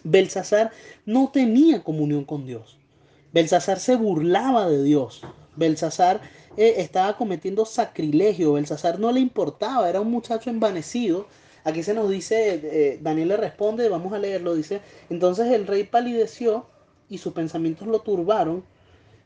Belsasar 0.04 0.70
no 1.06 1.32
tenía 1.32 1.82
comunión 1.82 2.24
con 2.24 2.46
Dios. 2.46 2.78
Belsasar 3.32 3.80
se 3.80 3.96
burlaba 3.96 4.68
de 4.68 4.84
Dios. 4.84 5.22
Belsasar 5.56 6.20
eh, 6.56 6.74
estaba 6.76 7.16
cometiendo 7.16 7.66
sacrilegio. 7.66 8.52
Belsasar 8.52 9.00
no 9.00 9.10
le 9.10 9.18
importaba, 9.18 9.90
era 9.90 10.00
un 10.00 10.12
muchacho 10.12 10.50
envanecido. 10.50 11.26
Aquí 11.64 11.82
se 11.82 11.94
nos 11.94 12.08
dice, 12.08 12.60
eh, 12.62 13.00
Daniel 13.02 13.26
le 13.26 13.38
responde, 13.38 13.88
vamos 13.88 14.12
a 14.12 14.20
leerlo, 14.20 14.54
dice, 14.54 14.82
entonces 15.10 15.48
el 15.48 15.66
rey 15.66 15.82
palideció 15.82 16.66
y 17.08 17.18
sus 17.18 17.32
pensamientos 17.32 17.88
lo 17.88 18.02
turbaron 18.02 18.62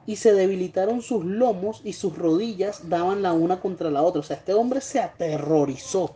y 0.07 0.17
se 0.17 0.33
debilitaron 0.33 1.03
sus 1.03 1.25
lomos 1.25 1.83
y 1.85 1.93
sus 1.93 2.17
rodillas 2.17 2.89
daban 2.89 3.23
la 3.23 3.33
una 3.33 3.61
contra 3.61 3.91
la 3.91 4.03
otra. 4.03 4.21
O 4.21 4.25
sea, 4.25 4.37
este 4.37 4.55
hombre 4.55 4.81
se 4.81 5.01
aterrorizó. 5.01 6.15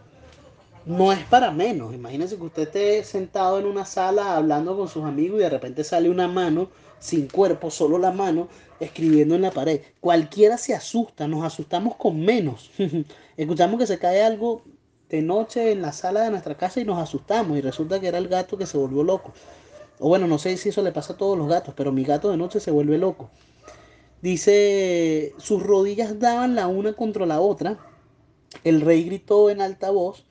No 0.87 1.13
es 1.13 1.25
para 1.25 1.51
menos. 1.51 1.95
Imagínense 1.95 2.37
que 2.37 2.45
usted 2.45 2.63
esté 2.63 3.05
sentado 3.05 3.59
en 3.59 3.67
una 3.67 3.85
sala 3.85 4.37
hablando 4.37 4.77
con 4.77 4.89
sus 4.89 5.05
amigos 5.05 5.39
y 5.41 5.43
de 5.43 5.51
repente 5.51 5.85
sale 5.85 6.11
una 6.11 6.29
mano 6.29 6.69
sin 6.99 7.29
cuerpo, 7.29 7.71
solo 7.71 7.99
la 7.99 8.13
mano, 8.13 8.49
escribiendo 8.81 9.35
en 9.35 9.43
la 9.43 9.51
pared. 9.51 9.81
Cualquiera 10.01 10.59
se 10.59 10.75
asusta, 10.75 11.29
nos 11.29 11.45
asustamos 11.45 11.97
con 11.97 12.21
menos. 12.21 12.71
Escuchamos 13.37 13.79
que 13.79 13.87
se 13.87 13.99
cae 13.99 14.23
algo 14.23 14.63
de 15.09 15.23
noche 15.23 15.73
en 15.73 15.83
la 15.83 15.93
sala 15.93 16.23
de 16.23 16.31
nuestra 16.31 16.57
casa 16.57 16.81
y 16.81 16.85
nos 16.85 16.99
asustamos 16.99 17.57
y 17.59 17.61
resulta 17.61 18.01
que 18.01 18.09
era 18.09 18.19
el 18.19 18.29
gato 18.29 18.57
que 18.57 18.67
se 18.67 18.79
volvió 18.79 19.03
loco. 19.03 19.33
O 19.99 20.09
bueno, 20.09 20.27
no 20.27 20.39
sé 20.39 20.57
si 20.57 20.71
eso 20.71 20.83
le 20.83 20.93
pasa 20.93 21.13
a 21.13 21.17
todos 21.17 21.39
los 21.39 21.49
gatos, 21.49 21.75
pero 21.77 21.93
mi 21.93 22.05
gato 22.05 22.31
de 22.31 22.37
noche 22.37 22.59
se 22.61 22.71
vuelve 22.71 22.99
loco. 22.99 23.31
Dice, 24.25 25.35
sus 25.37 25.63
rodillas 25.63 26.19
daban 26.19 26.55
la 26.55 26.67
una 26.67 26.95
contra 26.95 27.27
la 27.27 27.43
otra. 27.43 27.79
El 28.65 28.81
rey 28.81 29.05
gritó 29.05 29.51
en 29.51 29.61
alta 29.61 29.91
voz 29.91 30.25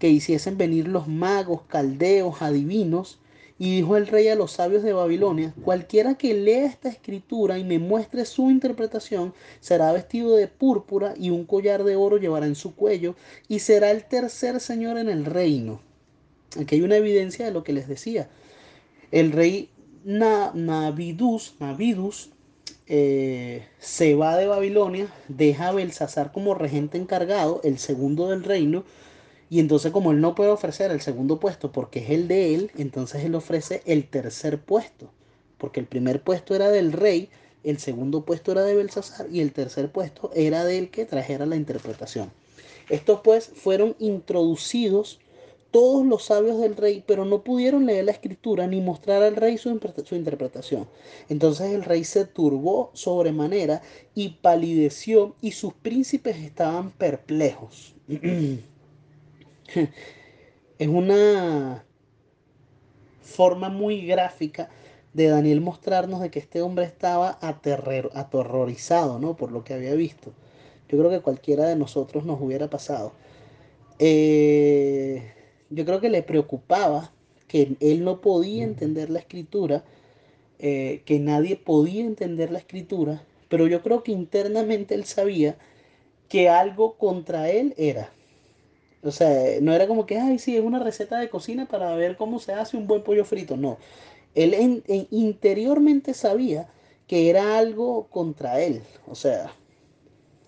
que 0.00 0.08
hiciesen 0.08 0.58
venir 0.58 0.88
los 0.88 1.06
magos, 1.06 1.62
caldeos, 1.68 2.42
adivinos. 2.42 3.20
Y 3.56 3.76
dijo 3.76 3.96
el 3.96 4.08
rey 4.08 4.26
a 4.26 4.34
los 4.34 4.50
sabios 4.50 4.82
de 4.82 4.92
Babilonia, 4.92 5.54
cualquiera 5.62 6.16
que 6.16 6.34
lea 6.34 6.66
esta 6.66 6.88
escritura 6.88 7.60
y 7.60 7.64
me 7.64 7.78
muestre 7.78 8.24
su 8.24 8.50
interpretación, 8.50 9.32
será 9.60 9.92
vestido 9.92 10.34
de 10.34 10.48
púrpura 10.48 11.14
y 11.16 11.30
un 11.30 11.44
collar 11.44 11.84
de 11.84 11.94
oro 11.94 12.16
llevará 12.16 12.46
en 12.46 12.56
su 12.56 12.74
cuello 12.74 13.14
y 13.46 13.60
será 13.60 13.92
el 13.92 14.02
tercer 14.02 14.58
señor 14.58 14.98
en 14.98 15.08
el 15.08 15.24
reino. 15.24 15.80
Aquí 16.60 16.74
hay 16.74 16.80
una 16.80 16.96
evidencia 16.96 17.46
de 17.46 17.52
lo 17.52 17.62
que 17.62 17.72
les 17.72 17.86
decía. 17.86 18.28
El 19.12 19.30
rey 19.30 19.70
Navidus, 20.04 21.54
Navidus 21.60 22.30
eh, 22.88 23.66
se 23.78 24.14
va 24.14 24.36
de 24.36 24.46
Babilonia, 24.46 25.12
deja 25.28 25.68
a 25.68 25.72
Belsasar 25.72 26.32
como 26.32 26.54
regente 26.54 26.96
encargado, 26.96 27.60
el 27.62 27.78
segundo 27.78 28.28
del 28.28 28.44
reino, 28.44 28.84
y 29.50 29.60
entonces 29.60 29.92
como 29.92 30.12
él 30.12 30.20
no 30.20 30.34
puede 30.34 30.50
ofrecer 30.50 30.90
el 30.90 31.00
segundo 31.00 31.38
puesto 31.38 31.70
porque 31.70 32.00
es 32.00 32.10
el 32.10 32.28
de 32.28 32.54
él, 32.54 32.70
entonces 32.76 33.24
él 33.24 33.34
ofrece 33.34 33.82
el 33.84 34.08
tercer 34.08 34.58
puesto, 34.58 35.10
porque 35.58 35.80
el 35.80 35.86
primer 35.86 36.22
puesto 36.22 36.54
era 36.54 36.70
del 36.70 36.92
rey, 36.92 37.28
el 37.64 37.78
segundo 37.78 38.24
puesto 38.24 38.52
era 38.52 38.62
de 38.62 38.74
Belsasar 38.74 39.26
y 39.30 39.40
el 39.40 39.52
tercer 39.52 39.90
puesto 39.90 40.30
era 40.34 40.64
del 40.64 40.90
que 40.90 41.04
trajera 41.04 41.44
la 41.44 41.56
interpretación. 41.56 42.30
Estos 42.88 43.20
pues 43.20 43.50
fueron 43.54 43.96
introducidos 43.98 45.20
todos 45.70 46.06
los 46.06 46.24
sabios 46.24 46.58
del 46.60 46.76
rey, 46.76 47.04
pero 47.06 47.24
no 47.24 47.42
pudieron 47.42 47.86
leer 47.86 48.06
la 48.06 48.12
escritura 48.12 48.66
ni 48.66 48.80
mostrar 48.80 49.22
al 49.22 49.36
rey 49.36 49.58
su, 49.58 49.68
interpretación. 49.68 50.88
Entonces 51.28 51.72
el 51.72 51.84
rey 51.84 52.04
se 52.04 52.24
turbó 52.24 52.90
sobremanera 52.94 53.82
y 54.14 54.30
palideció 54.40 55.34
y 55.40 55.52
sus 55.52 55.74
príncipes 55.74 56.36
estaban 56.38 56.90
perplejos. 56.90 57.94
es 60.78 60.88
una 60.88 61.84
forma 63.20 63.68
muy 63.68 64.06
gráfica 64.06 64.70
de 65.12 65.28
Daniel 65.28 65.60
mostrarnos 65.60 66.20
de 66.20 66.30
que 66.30 66.38
este 66.38 66.62
hombre 66.62 66.86
estaba 66.86 67.38
aterrorizado 67.42 69.18
¿no? 69.18 69.36
por 69.36 69.52
lo 69.52 69.64
que 69.64 69.74
había 69.74 69.94
visto. 69.94 70.32
Yo 70.88 70.96
creo 70.98 71.10
que 71.10 71.20
cualquiera 71.20 71.66
de 71.66 71.76
nosotros 71.76 72.24
nos 72.24 72.40
hubiera 72.40 72.70
pasado. 72.70 73.12
Eh, 73.98 75.34
yo 75.70 75.84
creo 75.84 76.00
que 76.00 76.10
le 76.10 76.22
preocupaba 76.22 77.12
que 77.48 77.76
él 77.80 78.04
no 78.04 78.20
podía 78.20 78.64
entender 78.64 79.10
la 79.10 79.20
escritura, 79.20 79.84
eh, 80.58 81.02
que 81.04 81.18
nadie 81.20 81.56
podía 81.56 82.04
entender 82.04 82.50
la 82.50 82.58
escritura, 82.58 83.24
pero 83.48 83.66
yo 83.66 83.82
creo 83.82 84.02
que 84.02 84.12
internamente 84.12 84.94
él 84.94 85.04
sabía 85.04 85.56
que 86.28 86.48
algo 86.48 86.94
contra 86.96 87.50
él 87.50 87.74
era. 87.78 88.12
O 89.02 89.10
sea, 89.12 89.60
no 89.60 89.72
era 89.72 89.86
como 89.86 90.06
que, 90.06 90.18
ay, 90.18 90.38
sí, 90.38 90.56
es 90.56 90.64
una 90.64 90.80
receta 90.80 91.18
de 91.20 91.30
cocina 91.30 91.66
para 91.66 91.94
ver 91.94 92.16
cómo 92.16 92.40
se 92.40 92.52
hace 92.52 92.76
un 92.76 92.86
buen 92.86 93.02
pollo 93.02 93.24
frito. 93.24 93.56
No, 93.56 93.78
él 94.34 94.84
interiormente 95.10 96.14
sabía 96.14 96.68
que 97.06 97.30
era 97.30 97.58
algo 97.58 98.08
contra 98.08 98.60
él. 98.60 98.82
O 99.06 99.14
sea, 99.14 99.52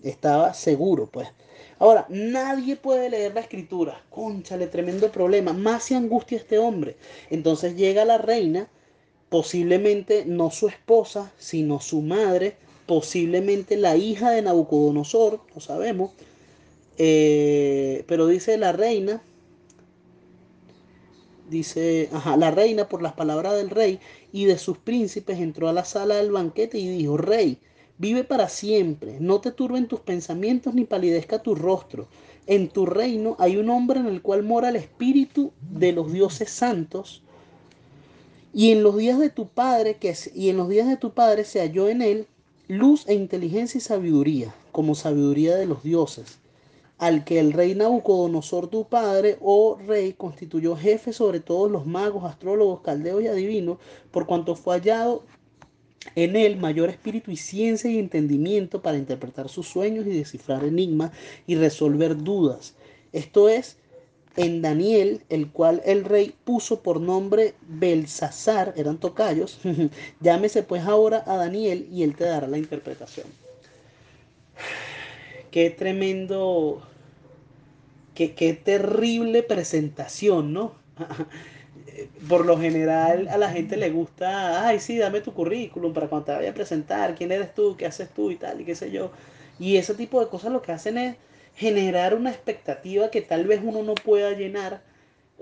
estaba 0.03 0.53
seguro, 0.53 1.09
pues. 1.11 1.29
Ahora, 1.81 2.05
nadie 2.09 2.75
puede 2.75 3.09
leer 3.09 3.33
la 3.33 3.41
escritura. 3.41 4.03
Conchale, 4.11 4.67
tremendo 4.67 5.11
problema. 5.11 5.51
Más 5.51 5.85
se 5.85 5.95
angustia 5.95 6.37
este 6.37 6.59
hombre. 6.59 6.95
Entonces 7.31 7.75
llega 7.75 8.05
la 8.05 8.19
reina, 8.19 8.69
posiblemente 9.29 10.25
no 10.27 10.51
su 10.51 10.67
esposa, 10.67 11.31
sino 11.39 11.79
su 11.79 12.03
madre, 12.03 12.55
posiblemente 12.85 13.77
la 13.77 13.97
hija 13.97 14.29
de 14.29 14.43
Nabucodonosor, 14.43 15.41
no 15.55 15.59
sabemos. 15.59 16.11
Eh, 16.99 18.03
pero 18.05 18.27
dice 18.27 18.59
la 18.59 18.73
reina, 18.73 19.23
dice, 21.49 22.09
ajá, 22.13 22.37
la 22.37 22.51
reina 22.51 22.89
por 22.89 23.01
las 23.01 23.13
palabras 23.13 23.55
del 23.55 23.71
rey 23.71 23.99
y 24.31 24.45
de 24.45 24.59
sus 24.59 24.77
príncipes 24.77 25.39
entró 25.39 25.67
a 25.67 25.73
la 25.73 25.83
sala 25.83 26.17
del 26.17 26.31
banquete 26.31 26.77
y 26.77 26.87
dijo, 26.89 27.17
rey, 27.17 27.57
Vive 27.97 28.23
para 28.23 28.49
siempre, 28.49 29.17
no 29.19 29.41
te 29.41 29.51
turben 29.51 29.87
tus 29.87 29.99
pensamientos 29.99 30.73
ni 30.73 30.85
palidezca 30.85 31.41
tu 31.41 31.55
rostro. 31.55 32.07
En 32.47 32.69
tu 32.69 32.85
reino 32.85 33.35
hay 33.39 33.57
un 33.57 33.69
hombre 33.69 33.99
en 33.99 34.07
el 34.07 34.21
cual 34.21 34.43
mora 34.43 34.69
el 34.69 34.75
espíritu 34.75 35.51
de 35.61 35.91
los 35.91 36.11
dioses 36.11 36.49
santos. 36.49 37.21
Y 38.53 38.71
en 38.71 38.83
los 38.83 38.97
días 38.97 39.19
de 39.19 39.29
tu 39.29 39.47
padre, 39.47 39.97
que 39.97 40.15
y 40.33 40.49
en 40.49 40.57
los 40.57 40.67
días 40.67 40.87
de 40.87 40.97
tu 40.97 41.13
padre 41.13 41.45
se 41.45 41.59
halló 41.59 41.87
en 41.87 42.01
él 42.01 42.27
luz 42.67 43.07
e 43.07 43.13
inteligencia 43.13 43.77
y 43.77 43.81
sabiduría, 43.81 44.55
como 44.71 44.95
sabiduría 44.95 45.55
de 45.55 45.65
los 45.65 45.83
dioses, 45.83 46.39
al 46.97 47.23
que 47.23 47.39
el 47.39 47.53
rey 47.53 47.75
Nabucodonosor 47.75 48.67
tu 48.67 48.87
padre, 48.87 49.37
oh 49.41 49.77
rey, 49.87 50.13
constituyó 50.13 50.75
jefe 50.75 51.13
sobre 51.13 51.39
todos 51.39 51.69
los 51.69 51.85
magos, 51.85 52.23
astrólogos, 52.23 52.81
caldeos 52.81 53.21
y 53.21 53.27
adivinos, 53.27 53.77
por 54.11 54.25
cuanto 54.25 54.55
fue 54.55 54.75
hallado 54.75 55.23
en 56.15 56.35
él 56.35 56.57
mayor 56.57 56.89
espíritu 56.89 57.31
y 57.31 57.37
ciencia 57.37 57.89
y 57.89 57.99
entendimiento 57.99 58.81
para 58.81 58.97
interpretar 58.97 59.49
sus 59.49 59.67
sueños 59.67 60.05
y 60.07 60.11
descifrar 60.11 60.63
enigmas 60.63 61.11
y 61.47 61.55
resolver 61.55 62.17
dudas. 62.17 62.75
Esto 63.13 63.49
es 63.49 63.77
en 64.37 64.61
Daniel, 64.61 65.21
el 65.29 65.49
cual 65.49 65.81
el 65.85 66.05
rey 66.05 66.33
puso 66.43 66.81
por 66.81 67.01
nombre 67.01 67.53
Belsasar, 67.67 68.73
eran 68.77 68.97
tocayos. 68.97 69.59
Llámese 70.21 70.63
pues 70.63 70.83
ahora 70.83 71.23
a 71.25 71.35
Daniel 71.35 71.87
y 71.91 72.03
él 72.03 72.15
te 72.15 72.25
dará 72.25 72.47
la 72.47 72.57
interpretación. 72.57 73.27
Qué 75.51 75.69
tremendo, 75.69 76.81
qué 78.15 78.29
terrible 78.63 79.43
presentación, 79.43 80.53
¿no? 80.53 80.75
Por 82.27 82.45
lo 82.45 82.57
general 82.57 83.27
a 83.29 83.37
la 83.37 83.49
gente 83.49 83.77
le 83.77 83.89
gusta, 83.89 84.67
ay, 84.67 84.79
sí, 84.79 84.97
dame 84.97 85.21
tu 85.21 85.33
currículum 85.33 85.93
para 85.93 86.07
cuando 86.07 86.25
te 86.25 86.31
vaya 86.33 86.51
a 86.51 86.53
presentar, 86.53 87.15
quién 87.15 87.31
eres 87.31 87.53
tú, 87.53 87.75
qué 87.77 87.85
haces 87.85 88.09
tú 88.09 88.31
y 88.31 88.35
tal, 88.37 88.61
y 88.61 88.65
qué 88.65 88.75
sé 88.75 88.91
yo. 88.91 89.11
Y 89.59 89.77
ese 89.77 89.93
tipo 89.93 90.19
de 90.19 90.27
cosas 90.27 90.51
lo 90.51 90.61
que 90.61 90.71
hacen 90.71 90.97
es 90.97 91.15
generar 91.55 92.15
una 92.15 92.31
expectativa 92.31 93.11
que 93.11 93.21
tal 93.21 93.45
vez 93.45 93.61
uno 93.63 93.83
no 93.83 93.95
pueda 93.95 94.31
llenar 94.31 94.81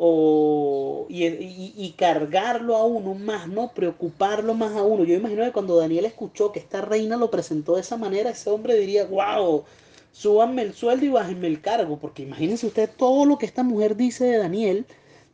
o, 0.01 1.06
y, 1.10 1.94
cargarlo 1.98 2.77
a 2.77 2.86
uno 2.86 3.13
más, 3.15 3.50
¿no? 3.50 3.72
Preocuparlo 3.74 4.53
más 4.53 4.74
a 4.75 4.84
uno. 4.84 5.03
Yo 5.03 5.15
imagino 5.15 5.44
que 5.44 5.51
cuando 5.51 5.75
Daniel 5.75 6.06
escuchó 6.06 6.53
que 6.53 6.60
esta 6.60 6.79
reina 6.82 7.18
lo 7.18 7.29
presentó 7.29 7.75
de 7.75 7.82
esa 7.82 7.98
manera, 7.98 8.29
ese 8.29 8.50
hombre 8.50 8.75
diría, 8.75 9.06
wow, 9.06 9.65
súbanme 10.13 10.62
el 10.62 10.74
sueldo 10.74 11.06
y 11.06 11.10
bájenme 11.10 11.48
el 11.48 11.60
cargo, 11.60 12.00
porque 12.00 12.24
imagínense 12.24 12.65
usted 12.65 12.89
todo 12.96 13.25
lo 13.25 13.38
que 13.38 13.46
esta 13.46 13.63
mujer 13.63 13.98
dice 13.98 14.24
de 14.25 14.38
Daniel. 14.38 14.86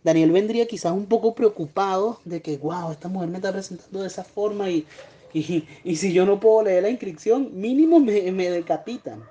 Daniel 0.06 0.32
vendría 0.32 0.68
quizás 0.68 0.92
un 0.92 1.08
poco 1.08 1.34
preocupado 1.34 2.20
de 2.26 2.40
que, 2.40 2.58
wow, 2.58 2.92
esta 2.92 3.10
mujer 3.10 3.28
me 3.28 3.38
está 3.38 3.52
presentando 3.52 4.02
de 4.02 4.08
esa 4.08 4.24
forma 4.24 4.70
y, 4.70 4.86
y, 5.34 5.96
si 5.96 6.14
yo 6.14 6.28
no 6.28 6.40
puedo 6.40 6.62
leer 6.62 6.84
la 6.84 6.92
inscripción, 6.92 7.50
mínimo 7.54 8.00
me, 8.00 8.32
me 8.32 8.52
decapitan. 8.52 9.24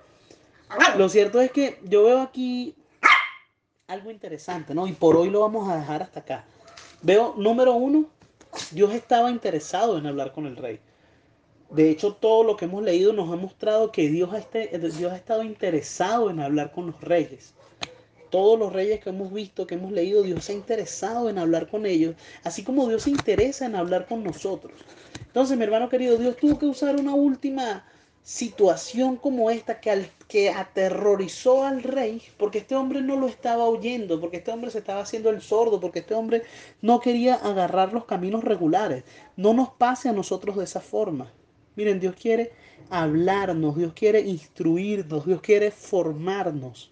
Lo 0.99 1.09
cierto 1.09 1.40
es 1.40 1.52
que 1.52 1.78
yo 1.85 2.02
veo 2.02 2.21
aquí 2.21 2.75
algo 3.87 4.11
interesante, 4.11 4.75
¿no? 4.75 4.88
Y 4.88 4.93
por 4.95 5.16
hoy 5.16 5.31
lo 5.31 5.43
vamos 5.43 5.71
a 5.71 5.76
dejar 5.76 6.02
hasta 6.02 6.19
acá. 6.19 6.45
Veo, 7.02 7.37
número 7.38 7.75
uno, 7.75 8.07
Dios 8.73 8.93
estaba 8.95 9.31
interesado 9.31 9.97
en 9.97 10.09
hablar 10.09 10.33
con 10.33 10.47
el 10.47 10.57
rey. 10.57 10.81
De 11.71 11.88
hecho, 11.88 12.14
todo 12.14 12.43
lo 12.43 12.57
que 12.57 12.64
hemos 12.64 12.83
leído 12.83 13.12
nos 13.12 13.33
ha 13.33 13.37
mostrado 13.37 13.93
que 13.93 14.09
Dios 14.09 14.35
este, 14.35 14.76
Dios 14.76 15.12
ha 15.12 15.16
estado 15.16 15.45
interesado 15.45 16.31
en 16.31 16.40
hablar 16.40 16.73
con 16.73 16.87
los 16.88 17.00
reyes. 17.00 17.54
Todos 18.35 18.59
los 18.59 18.73
reyes 18.73 18.99
que 18.99 19.11
hemos 19.11 19.33
visto, 19.33 19.64
que 19.64 19.76
hemos 19.76 19.93
leído, 19.93 20.25
Dios 20.25 20.45
se 20.45 20.50
ha 20.50 20.57
interesado 20.57 21.31
en 21.31 21.38
hablar 21.38 21.69
con 21.69 21.87
ellos, 21.87 22.17
así 22.43 22.64
como 22.64 22.88
Dios 22.88 23.05
se 23.05 23.11
interesa 23.11 23.64
en 23.64 23.76
hablar 23.76 24.09
con 24.09 24.25
nosotros. 24.25 24.73
Entonces, 25.21 25.57
mi 25.57 25.62
hermano 25.62 25.88
querido, 25.88 26.17
Dios 26.17 26.37
tuvo 26.37 26.59
que 26.59 26.67
usar 26.67 26.97
una 26.97 27.14
última 27.14 27.85
situación 28.25 29.19
como 29.19 29.53
esta 29.53 29.79
que, 29.79 30.50
aterrorizó 30.50 31.62
al 31.62 31.85
rey, 31.85 32.23
porque 32.37 32.59
este 32.59 32.75
hombre 32.75 33.03
no 33.03 33.14
lo 33.14 33.29
estaba 33.29 33.67
oyendo, 33.67 34.21
porque 34.21 34.38
este 34.38 34.50
hombre 34.50 34.73
se 34.73 34.79
estaba 34.79 35.03
haciendo 35.03 35.31
el 35.31 35.41
sordo, 35.41 35.79
porque 35.79 36.00
este 36.00 36.14
hombre 36.14 36.43
no 36.83 36.99
quería 36.99 37.37
agarrar 37.37 37.93
los 37.93 38.05
caminos 38.05 38.43
regulares. 38.43 39.05
No 39.37 39.55
nos 39.55 39.69
pase 39.69 40.09
a 40.09 40.12
nosotros 40.12 40.57
de 40.57 40.64
esa 40.64 40.81
forma. 40.81 41.33
Miren, 41.76 42.00
Dios 42.00 42.17
quiere 42.21 42.50
hablarnos, 42.91 43.76
Dios 43.76 43.93
quiere 43.93 44.23
instruirnos, 44.23 45.25
Dios 45.25 45.41
quiere 45.41 45.71
formarnos. 45.71 46.91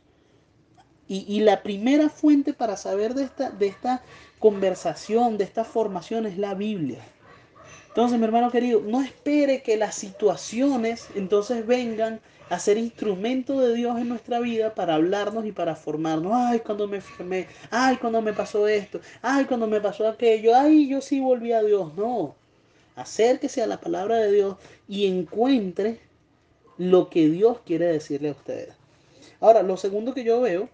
Y, 1.08 1.40
la 1.40 1.62
primera 1.62 2.08
fuente 2.08 2.54
para 2.54 2.76
saber 2.78 3.12
de 3.12 3.24
esta, 3.24 3.50
de 3.50 3.66
esta 3.66 4.02
conversación, 4.38 5.36
de 5.36 5.44
esta 5.44 5.64
formación 5.64 6.24
es 6.24 6.38
la 6.38 6.54
Biblia. 6.54 7.00
Entonces, 7.88 8.18
mi 8.18 8.24
hermano 8.24 8.50
querido, 8.50 8.80
no 8.80 9.02
espere 9.02 9.62
que 9.62 9.76
las 9.76 9.94
situaciones 9.94 11.08
entonces 11.14 11.66
vengan 11.66 12.20
a 12.48 12.58
ser 12.58 12.78
instrumento 12.78 13.60
de 13.60 13.74
Dios 13.74 13.98
en 13.98 14.08
nuestra 14.08 14.40
vida 14.40 14.74
para 14.74 14.94
hablarnos 14.94 15.44
y 15.44 15.52
para 15.52 15.76
formarnos. 15.76 16.32
Ay, 16.34 16.60
cuando 16.60 16.88
me 16.88 16.96
enfermé, 16.96 17.48
ay, 17.70 17.96
cuando 17.96 18.22
me 18.22 18.32
pasó 18.32 18.66
esto, 18.66 19.00
ay, 19.20 19.44
cuando 19.44 19.66
me 19.66 19.80
pasó 19.80 20.08
aquello, 20.08 20.54
ay, 20.56 20.88
yo 20.88 21.02
sí 21.02 21.20
volví 21.20 21.52
a 21.52 21.62
Dios. 21.62 21.94
No, 21.94 22.34
acérquese 22.96 23.62
a 23.62 23.66
la 23.66 23.80
palabra 23.80 24.16
de 24.16 24.32
Dios 24.32 24.56
y 24.88 25.06
encuentre 25.06 26.00
lo 26.78 27.10
que 27.10 27.28
Dios 27.28 27.60
quiere 27.64 27.86
decirle 27.86 28.30
a 28.30 28.32
ustedes. 28.32 28.74
Ahora, 29.40 29.62
lo 29.62 29.76
segundo 29.76 30.14
que 30.14 30.24
yo 30.24 30.40
veo, 30.40 30.68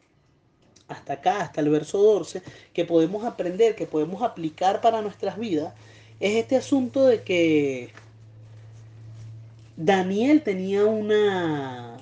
hasta 0.88 1.14
acá, 1.14 1.42
hasta 1.42 1.60
el 1.60 1.68
verso 1.68 1.98
12, 1.98 2.42
que 2.72 2.84
podemos 2.84 3.24
aprender, 3.24 3.74
que 3.76 3.86
podemos 3.86 4.22
aplicar 4.22 4.80
para 4.80 5.02
nuestras 5.02 5.38
vidas, 5.38 5.74
es 6.18 6.36
este 6.36 6.56
asunto 6.56 7.06
de 7.06 7.22
que 7.22 7.90
Daniel 9.76 10.42
tenía 10.42 10.86
una, 10.86 11.98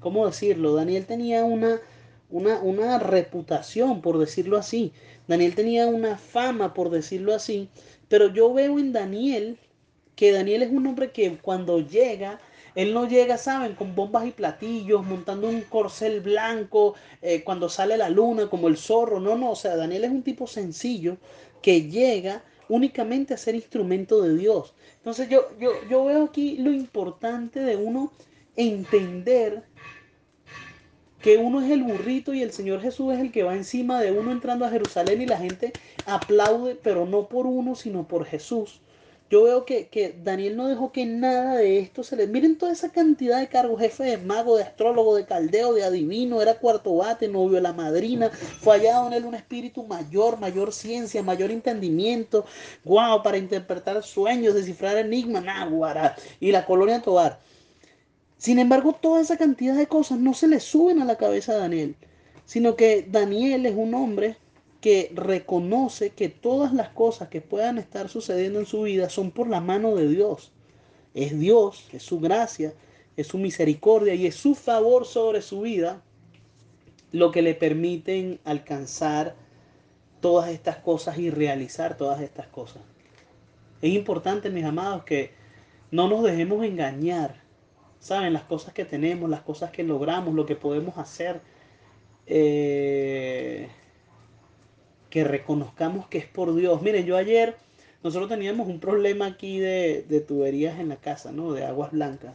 ¿cómo 0.00 0.26
decirlo? 0.26 0.74
Daniel 0.74 1.06
tenía 1.06 1.44
una, 1.44 1.80
una, 2.30 2.58
una 2.60 2.98
reputación, 2.98 4.00
por 4.00 4.18
decirlo 4.18 4.56
así. 4.56 4.92
Daniel 5.28 5.54
tenía 5.54 5.86
una 5.86 6.16
fama, 6.16 6.74
por 6.74 6.90
decirlo 6.90 7.34
así. 7.34 7.68
Pero 8.08 8.32
yo 8.32 8.52
veo 8.52 8.78
en 8.78 8.92
Daniel 8.92 9.58
que 10.16 10.32
Daniel 10.32 10.64
es 10.64 10.72
un 10.72 10.86
hombre 10.86 11.12
que 11.12 11.38
cuando 11.38 11.78
llega, 11.78 12.40
él 12.74 12.94
no 12.94 13.08
llega, 13.08 13.38
¿saben? 13.38 13.74
Con 13.74 13.94
bombas 13.94 14.26
y 14.26 14.30
platillos, 14.30 15.04
montando 15.04 15.48
un 15.48 15.62
corcel 15.62 16.20
blanco, 16.20 16.94
eh, 17.22 17.42
cuando 17.44 17.68
sale 17.68 17.96
la 17.96 18.08
luna, 18.10 18.48
como 18.48 18.68
el 18.68 18.76
zorro. 18.76 19.20
No, 19.20 19.36
no, 19.36 19.52
o 19.52 19.56
sea, 19.56 19.76
Daniel 19.76 20.04
es 20.04 20.10
un 20.10 20.22
tipo 20.22 20.46
sencillo 20.46 21.16
que 21.62 21.82
llega 21.82 22.42
únicamente 22.68 23.34
a 23.34 23.38
ser 23.38 23.54
instrumento 23.54 24.22
de 24.22 24.36
Dios. 24.36 24.74
Entonces 24.96 25.28
yo, 25.28 25.48
yo, 25.58 25.72
yo 25.88 26.04
veo 26.04 26.24
aquí 26.24 26.58
lo 26.58 26.72
importante 26.72 27.60
de 27.60 27.76
uno 27.76 28.12
entender 28.56 29.64
que 31.20 31.36
uno 31.36 31.60
es 31.60 31.70
el 31.70 31.82
burrito 31.82 32.32
y 32.32 32.42
el 32.42 32.52
Señor 32.52 32.80
Jesús 32.80 33.14
es 33.14 33.20
el 33.20 33.32
que 33.32 33.42
va 33.42 33.54
encima 33.54 34.00
de 34.00 34.12
uno 34.12 34.30
entrando 34.30 34.64
a 34.64 34.70
Jerusalén 34.70 35.20
y 35.20 35.26
la 35.26 35.38
gente 35.38 35.72
aplaude, 36.06 36.76
pero 36.76 37.06
no 37.06 37.28
por 37.28 37.46
uno, 37.46 37.74
sino 37.74 38.06
por 38.06 38.24
Jesús. 38.24 38.80
Yo 39.30 39.44
veo 39.44 39.66
que, 39.66 40.16
Daniel 40.24 40.56
no 40.56 40.68
dejó 40.68 40.90
que 40.90 41.04
nada 41.04 41.56
de 41.56 41.80
esto 41.80 42.02
se 42.02 42.16
le... 42.16 42.26
Miren 42.26 42.56
toda 42.56 42.72
esa 42.72 42.90
cantidad 42.90 43.38
de 43.38 43.48
cargos, 43.48 43.78
jefe 43.78 44.04
de 44.04 44.16
mago, 44.16 44.56
de 44.56 44.62
astrólogo, 44.62 45.16
de 45.16 45.26
caldeo, 45.26 45.74
de 45.74 45.84
adivino, 45.84 46.40
era 46.40 46.58
cuarto 46.58 46.96
bate, 46.96 47.28
novio 47.28 47.56
de 47.56 47.60
la 47.60 47.74
madrina, 47.74 48.30
fue 48.30 48.78
hallado 48.78 49.06
en 49.08 49.12
él 49.12 49.26
un 49.26 49.34
espíritu 49.34 49.84
mayor, 49.84 50.38
mayor 50.38 50.72
ciencia, 50.72 51.22
mayor 51.22 51.50
entendimiento, 51.50 52.46
guau, 52.84 53.22
para 53.22 53.36
interpretar 53.36 54.02
sueños, 54.02 54.54
descifrar 54.54 54.96
enigmas, 54.96 55.44
náguara, 55.44 56.16
y 56.40 56.50
la 56.50 56.64
colonia 56.64 57.02
Tobar. 57.02 57.38
Sin 58.38 58.58
embargo, 58.58 58.94
toda 58.94 59.20
esa 59.20 59.36
cantidad 59.36 59.74
de 59.74 59.88
cosas 59.88 60.18
no 60.18 60.32
se 60.32 60.48
le 60.48 60.60
suben 60.60 61.02
a 61.02 61.04
la 61.04 61.16
cabeza 61.16 61.52
a 61.52 61.56
Daniel, 61.56 61.96
sino 62.46 62.76
que 62.76 63.06
Daniel 63.06 63.66
es 63.66 63.74
un 63.76 63.94
hombre 63.94 64.36
que 64.80 65.10
reconoce 65.14 66.10
que 66.10 66.28
todas 66.28 66.72
las 66.72 66.90
cosas 66.90 67.28
que 67.28 67.40
puedan 67.40 67.78
estar 67.78 68.08
sucediendo 68.08 68.60
en 68.60 68.66
su 68.66 68.82
vida 68.82 69.08
son 69.08 69.30
por 69.30 69.48
la 69.48 69.60
mano 69.60 69.96
de 69.96 70.08
Dios. 70.08 70.52
Es 71.14 71.38
Dios, 71.38 71.88
es 71.92 72.02
su 72.02 72.20
gracia, 72.20 72.74
es 73.16 73.26
su 73.26 73.38
misericordia 73.38 74.14
y 74.14 74.26
es 74.26 74.36
su 74.36 74.54
favor 74.54 75.04
sobre 75.04 75.42
su 75.42 75.62
vida 75.62 76.02
lo 77.10 77.30
que 77.32 77.42
le 77.42 77.54
permiten 77.54 78.38
alcanzar 78.44 79.34
todas 80.20 80.50
estas 80.50 80.76
cosas 80.76 81.18
y 81.18 81.30
realizar 81.30 81.96
todas 81.96 82.20
estas 82.20 82.46
cosas. 82.48 82.82
Es 83.80 83.92
importante, 83.92 84.50
mis 84.50 84.64
amados, 84.64 85.04
que 85.04 85.32
no 85.90 86.08
nos 86.08 86.22
dejemos 86.22 86.64
engañar. 86.64 87.42
Saben, 87.98 88.32
las 88.32 88.44
cosas 88.44 88.74
que 88.74 88.84
tenemos, 88.84 89.30
las 89.30 89.42
cosas 89.42 89.70
que 89.70 89.82
logramos, 89.82 90.34
lo 90.34 90.46
que 90.46 90.56
podemos 90.56 90.98
hacer. 90.98 91.40
Eh, 92.26 93.68
que 95.10 95.24
reconozcamos 95.24 96.06
que 96.08 96.18
es 96.18 96.26
por 96.26 96.54
Dios. 96.54 96.82
Miren, 96.82 97.06
yo 97.06 97.16
ayer, 97.16 97.56
nosotros 98.02 98.28
teníamos 98.28 98.68
un 98.68 98.80
problema 98.80 99.26
aquí 99.26 99.58
de, 99.58 100.24
tuberías 100.26 100.78
en 100.78 100.88
la 100.88 100.96
casa, 100.96 101.32
¿no? 101.32 101.52
De 101.52 101.64
aguas 101.64 101.92
blancas. 101.92 102.34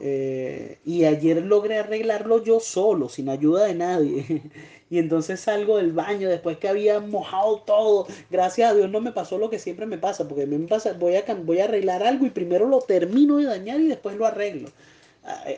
Eh, 0.00 0.78
y 0.84 1.04
ayer 1.04 1.44
logré 1.44 1.78
arreglarlo 1.78 2.42
yo 2.42 2.58
solo, 2.60 3.08
sin 3.08 3.28
ayuda 3.28 3.66
de 3.66 3.74
nadie. 3.74 4.42
y 4.90 4.98
entonces 4.98 5.40
salgo 5.40 5.76
del 5.76 5.92
baño 5.92 6.28
después 6.28 6.58
que 6.58 6.68
había 6.68 7.00
mojado 7.00 7.60
todo. 7.60 8.06
Gracias 8.30 8.70
a 8.70 8.74
Dios 8.74 8.90
no 8.90 9.00
me 9.00 9.12
pasó 9.12 9.38
lo 9.38 9.50
que 9.50 9.58
siempre 9.58 9.86
me 9.86 9.98
pasa, 9.98 10.28
porque 10.28 10.46
me 10.46 10.58
pasa, 10.66 10.92
voy 10.94 11.16
a, 11.16 11.24
voy 11.34 11.60
a 11.60 11.64
arreglar 11.64 12.02
algo 12.02 12.26
y 12.26 12.30
primero 12.30 12.66
lo 12.66 12.80
termino 12.80 13.36
de 13.36 13.44
dañar 13.44 13.80
y 13.80 13.88
después 13.88 14.16
lo 14.16 14.26
arreglo. 14.26 14.68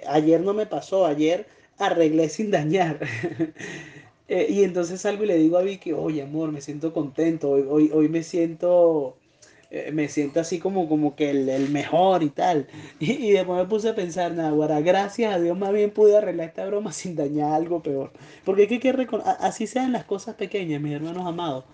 ayer 0.07 0.41
no 0.41 0.53
me 0.55 0.67
pasó, 0.67 1.07
ayer 1.07 1.47
arreglé 1.79 2.29
sin 2.29 2.51
dañar. 2.51 3.01
Eh, 4.29 4.47
y 4.49 4.65
entonces 4.65 5.01
salgo 5.03 5.25
y 5.25 5.27
le 5.27 5.37
digo 5.37 5.59
a 5.59 5.63
Vicky, 5.63 5.93
oye 5.93 6.23
amor, 6.23 6.51
me 6.51 6.61
siento 6.63 6.93
contento, 6.95 7.51
hoy, 7.51 7.67
hoy, 7.69 7.91
hoy 7.93 8.09
me 8.09 8.23
siento, 8.23 9.19
eh, 9.71 9.91
me 9.93 10.09
siento 10.09 10.41
así 10.41 10.59
como, 10.59 10.89
como 10.89 11.15
que 11.15 11.31
el, 11.31 11.69
mejor 11.71 12.23
y 12.23 12.31
tal. 12.31 12.67
Y, 13.01 13.33
después 13.33 13.59
me 13.59 13.67
puse 13.69 13.91
a 13.91 13.95
pensar, 13.95 14.33
nada, 14.33 14.81
gracias 14.81 15.35
a 15.35 15.39
Dios 15.41 15.59
más 15.59 15.73
bien 15.73 15.91
pude 15.91 16.17
arreglar 16.17 16.49
esta 16.49 16.65
broma 16.67 16.93
sin 16.93 17.17
dañar 17.17 17.53
algo 17.53 17.83
peor. 17.83 18.13
Porque 18.45 18.63
hay 18.63 18.79
que, 18.79 19.09
así 19.41 19.67
sean 19.67 19.93
las 19.93 20.05
cosas 20.05 20.37
pequeñas, 20.37 20.81
mis 20.81 20.95
hermanos 20.95 21.27
amados. 21.27 21.65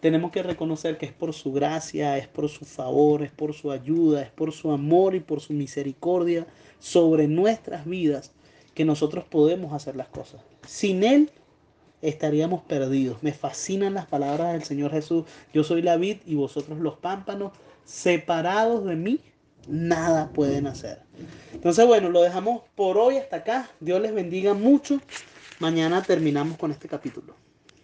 Tenemos 0.00 0.32
que 0.32 0.42
reconocer 0.42 0.96
que 0.96 1.06
es 1.06 1.12
por 1.12 1.34
su 1.34 1.52
gracia, 1.52 2.16
es 2.16 2.26
por 2.26 2.48
su 2.48 2.64
favor, 2.64 3.22
es 3.22 3.30
por 3.30 3.52
su 3.52 3.70
ayuda, 3.70 4.22
es 4.22 4.30
por 4.30 4.52
su 4.52 4.72
amor 4.72 5.14
y 5.14 5.20
por 5.20 5.40
su 5.40 5.52
misericordia 5.52 6.46
sobre 6.78 7.28
nuestras 7.28 7.84
vidas 7.84 8.32
que 8.74 8.86
nosotros 8.86 9.24
podemos 9.24 9.74
hacer 9.74 9.96
las 9.96 10.08
cosas. 10.08 10.40
Sin 10.66 11.04
Él 11.04 11.30
estaríamos 12.02 12.62
perdidos. 12.62 13.22
Me 13.22 13.32
fascinan 13.32 13.94
las 13.94 14.06
palabras 14.06 14.52
del 14.52 14.64
Señor 14.64 14.90
Jesús. 14.92 15.24
Yo 15.52 15.64
soy 15.64 15.82
la 15.82 15.96
vid 15.96 16.18
y 16.26 16.34
vosotros 16.34 16.78
los 16.78 16.96
pámpanos. 16.96 17.52
Separados 17.84 18.84
de 18.84 18.96
mí, 18.96 19.20
nada 19.68 20.30
pueden 20.30 20.66
hacer. 20.66 21.02
Entonces, 21.52 21.86
bueno, 21.86 22.08
lo 22.08 22.22
dejamos 22.22 22.62
por 22.74 22.98
hoy 22.98 23.16
hasta 23.16 23.36
acá. 23.36 23.70
Dios 23.80 24.00
les 24.00 24.14
bendiga 24.14 24.54
mucho. 24.54 25.00
mañana 25.58 26.02
terminamos 26.02 26.56
con 26.56 26.70
este 26.70 26.88
capítulo. 26.88 27.34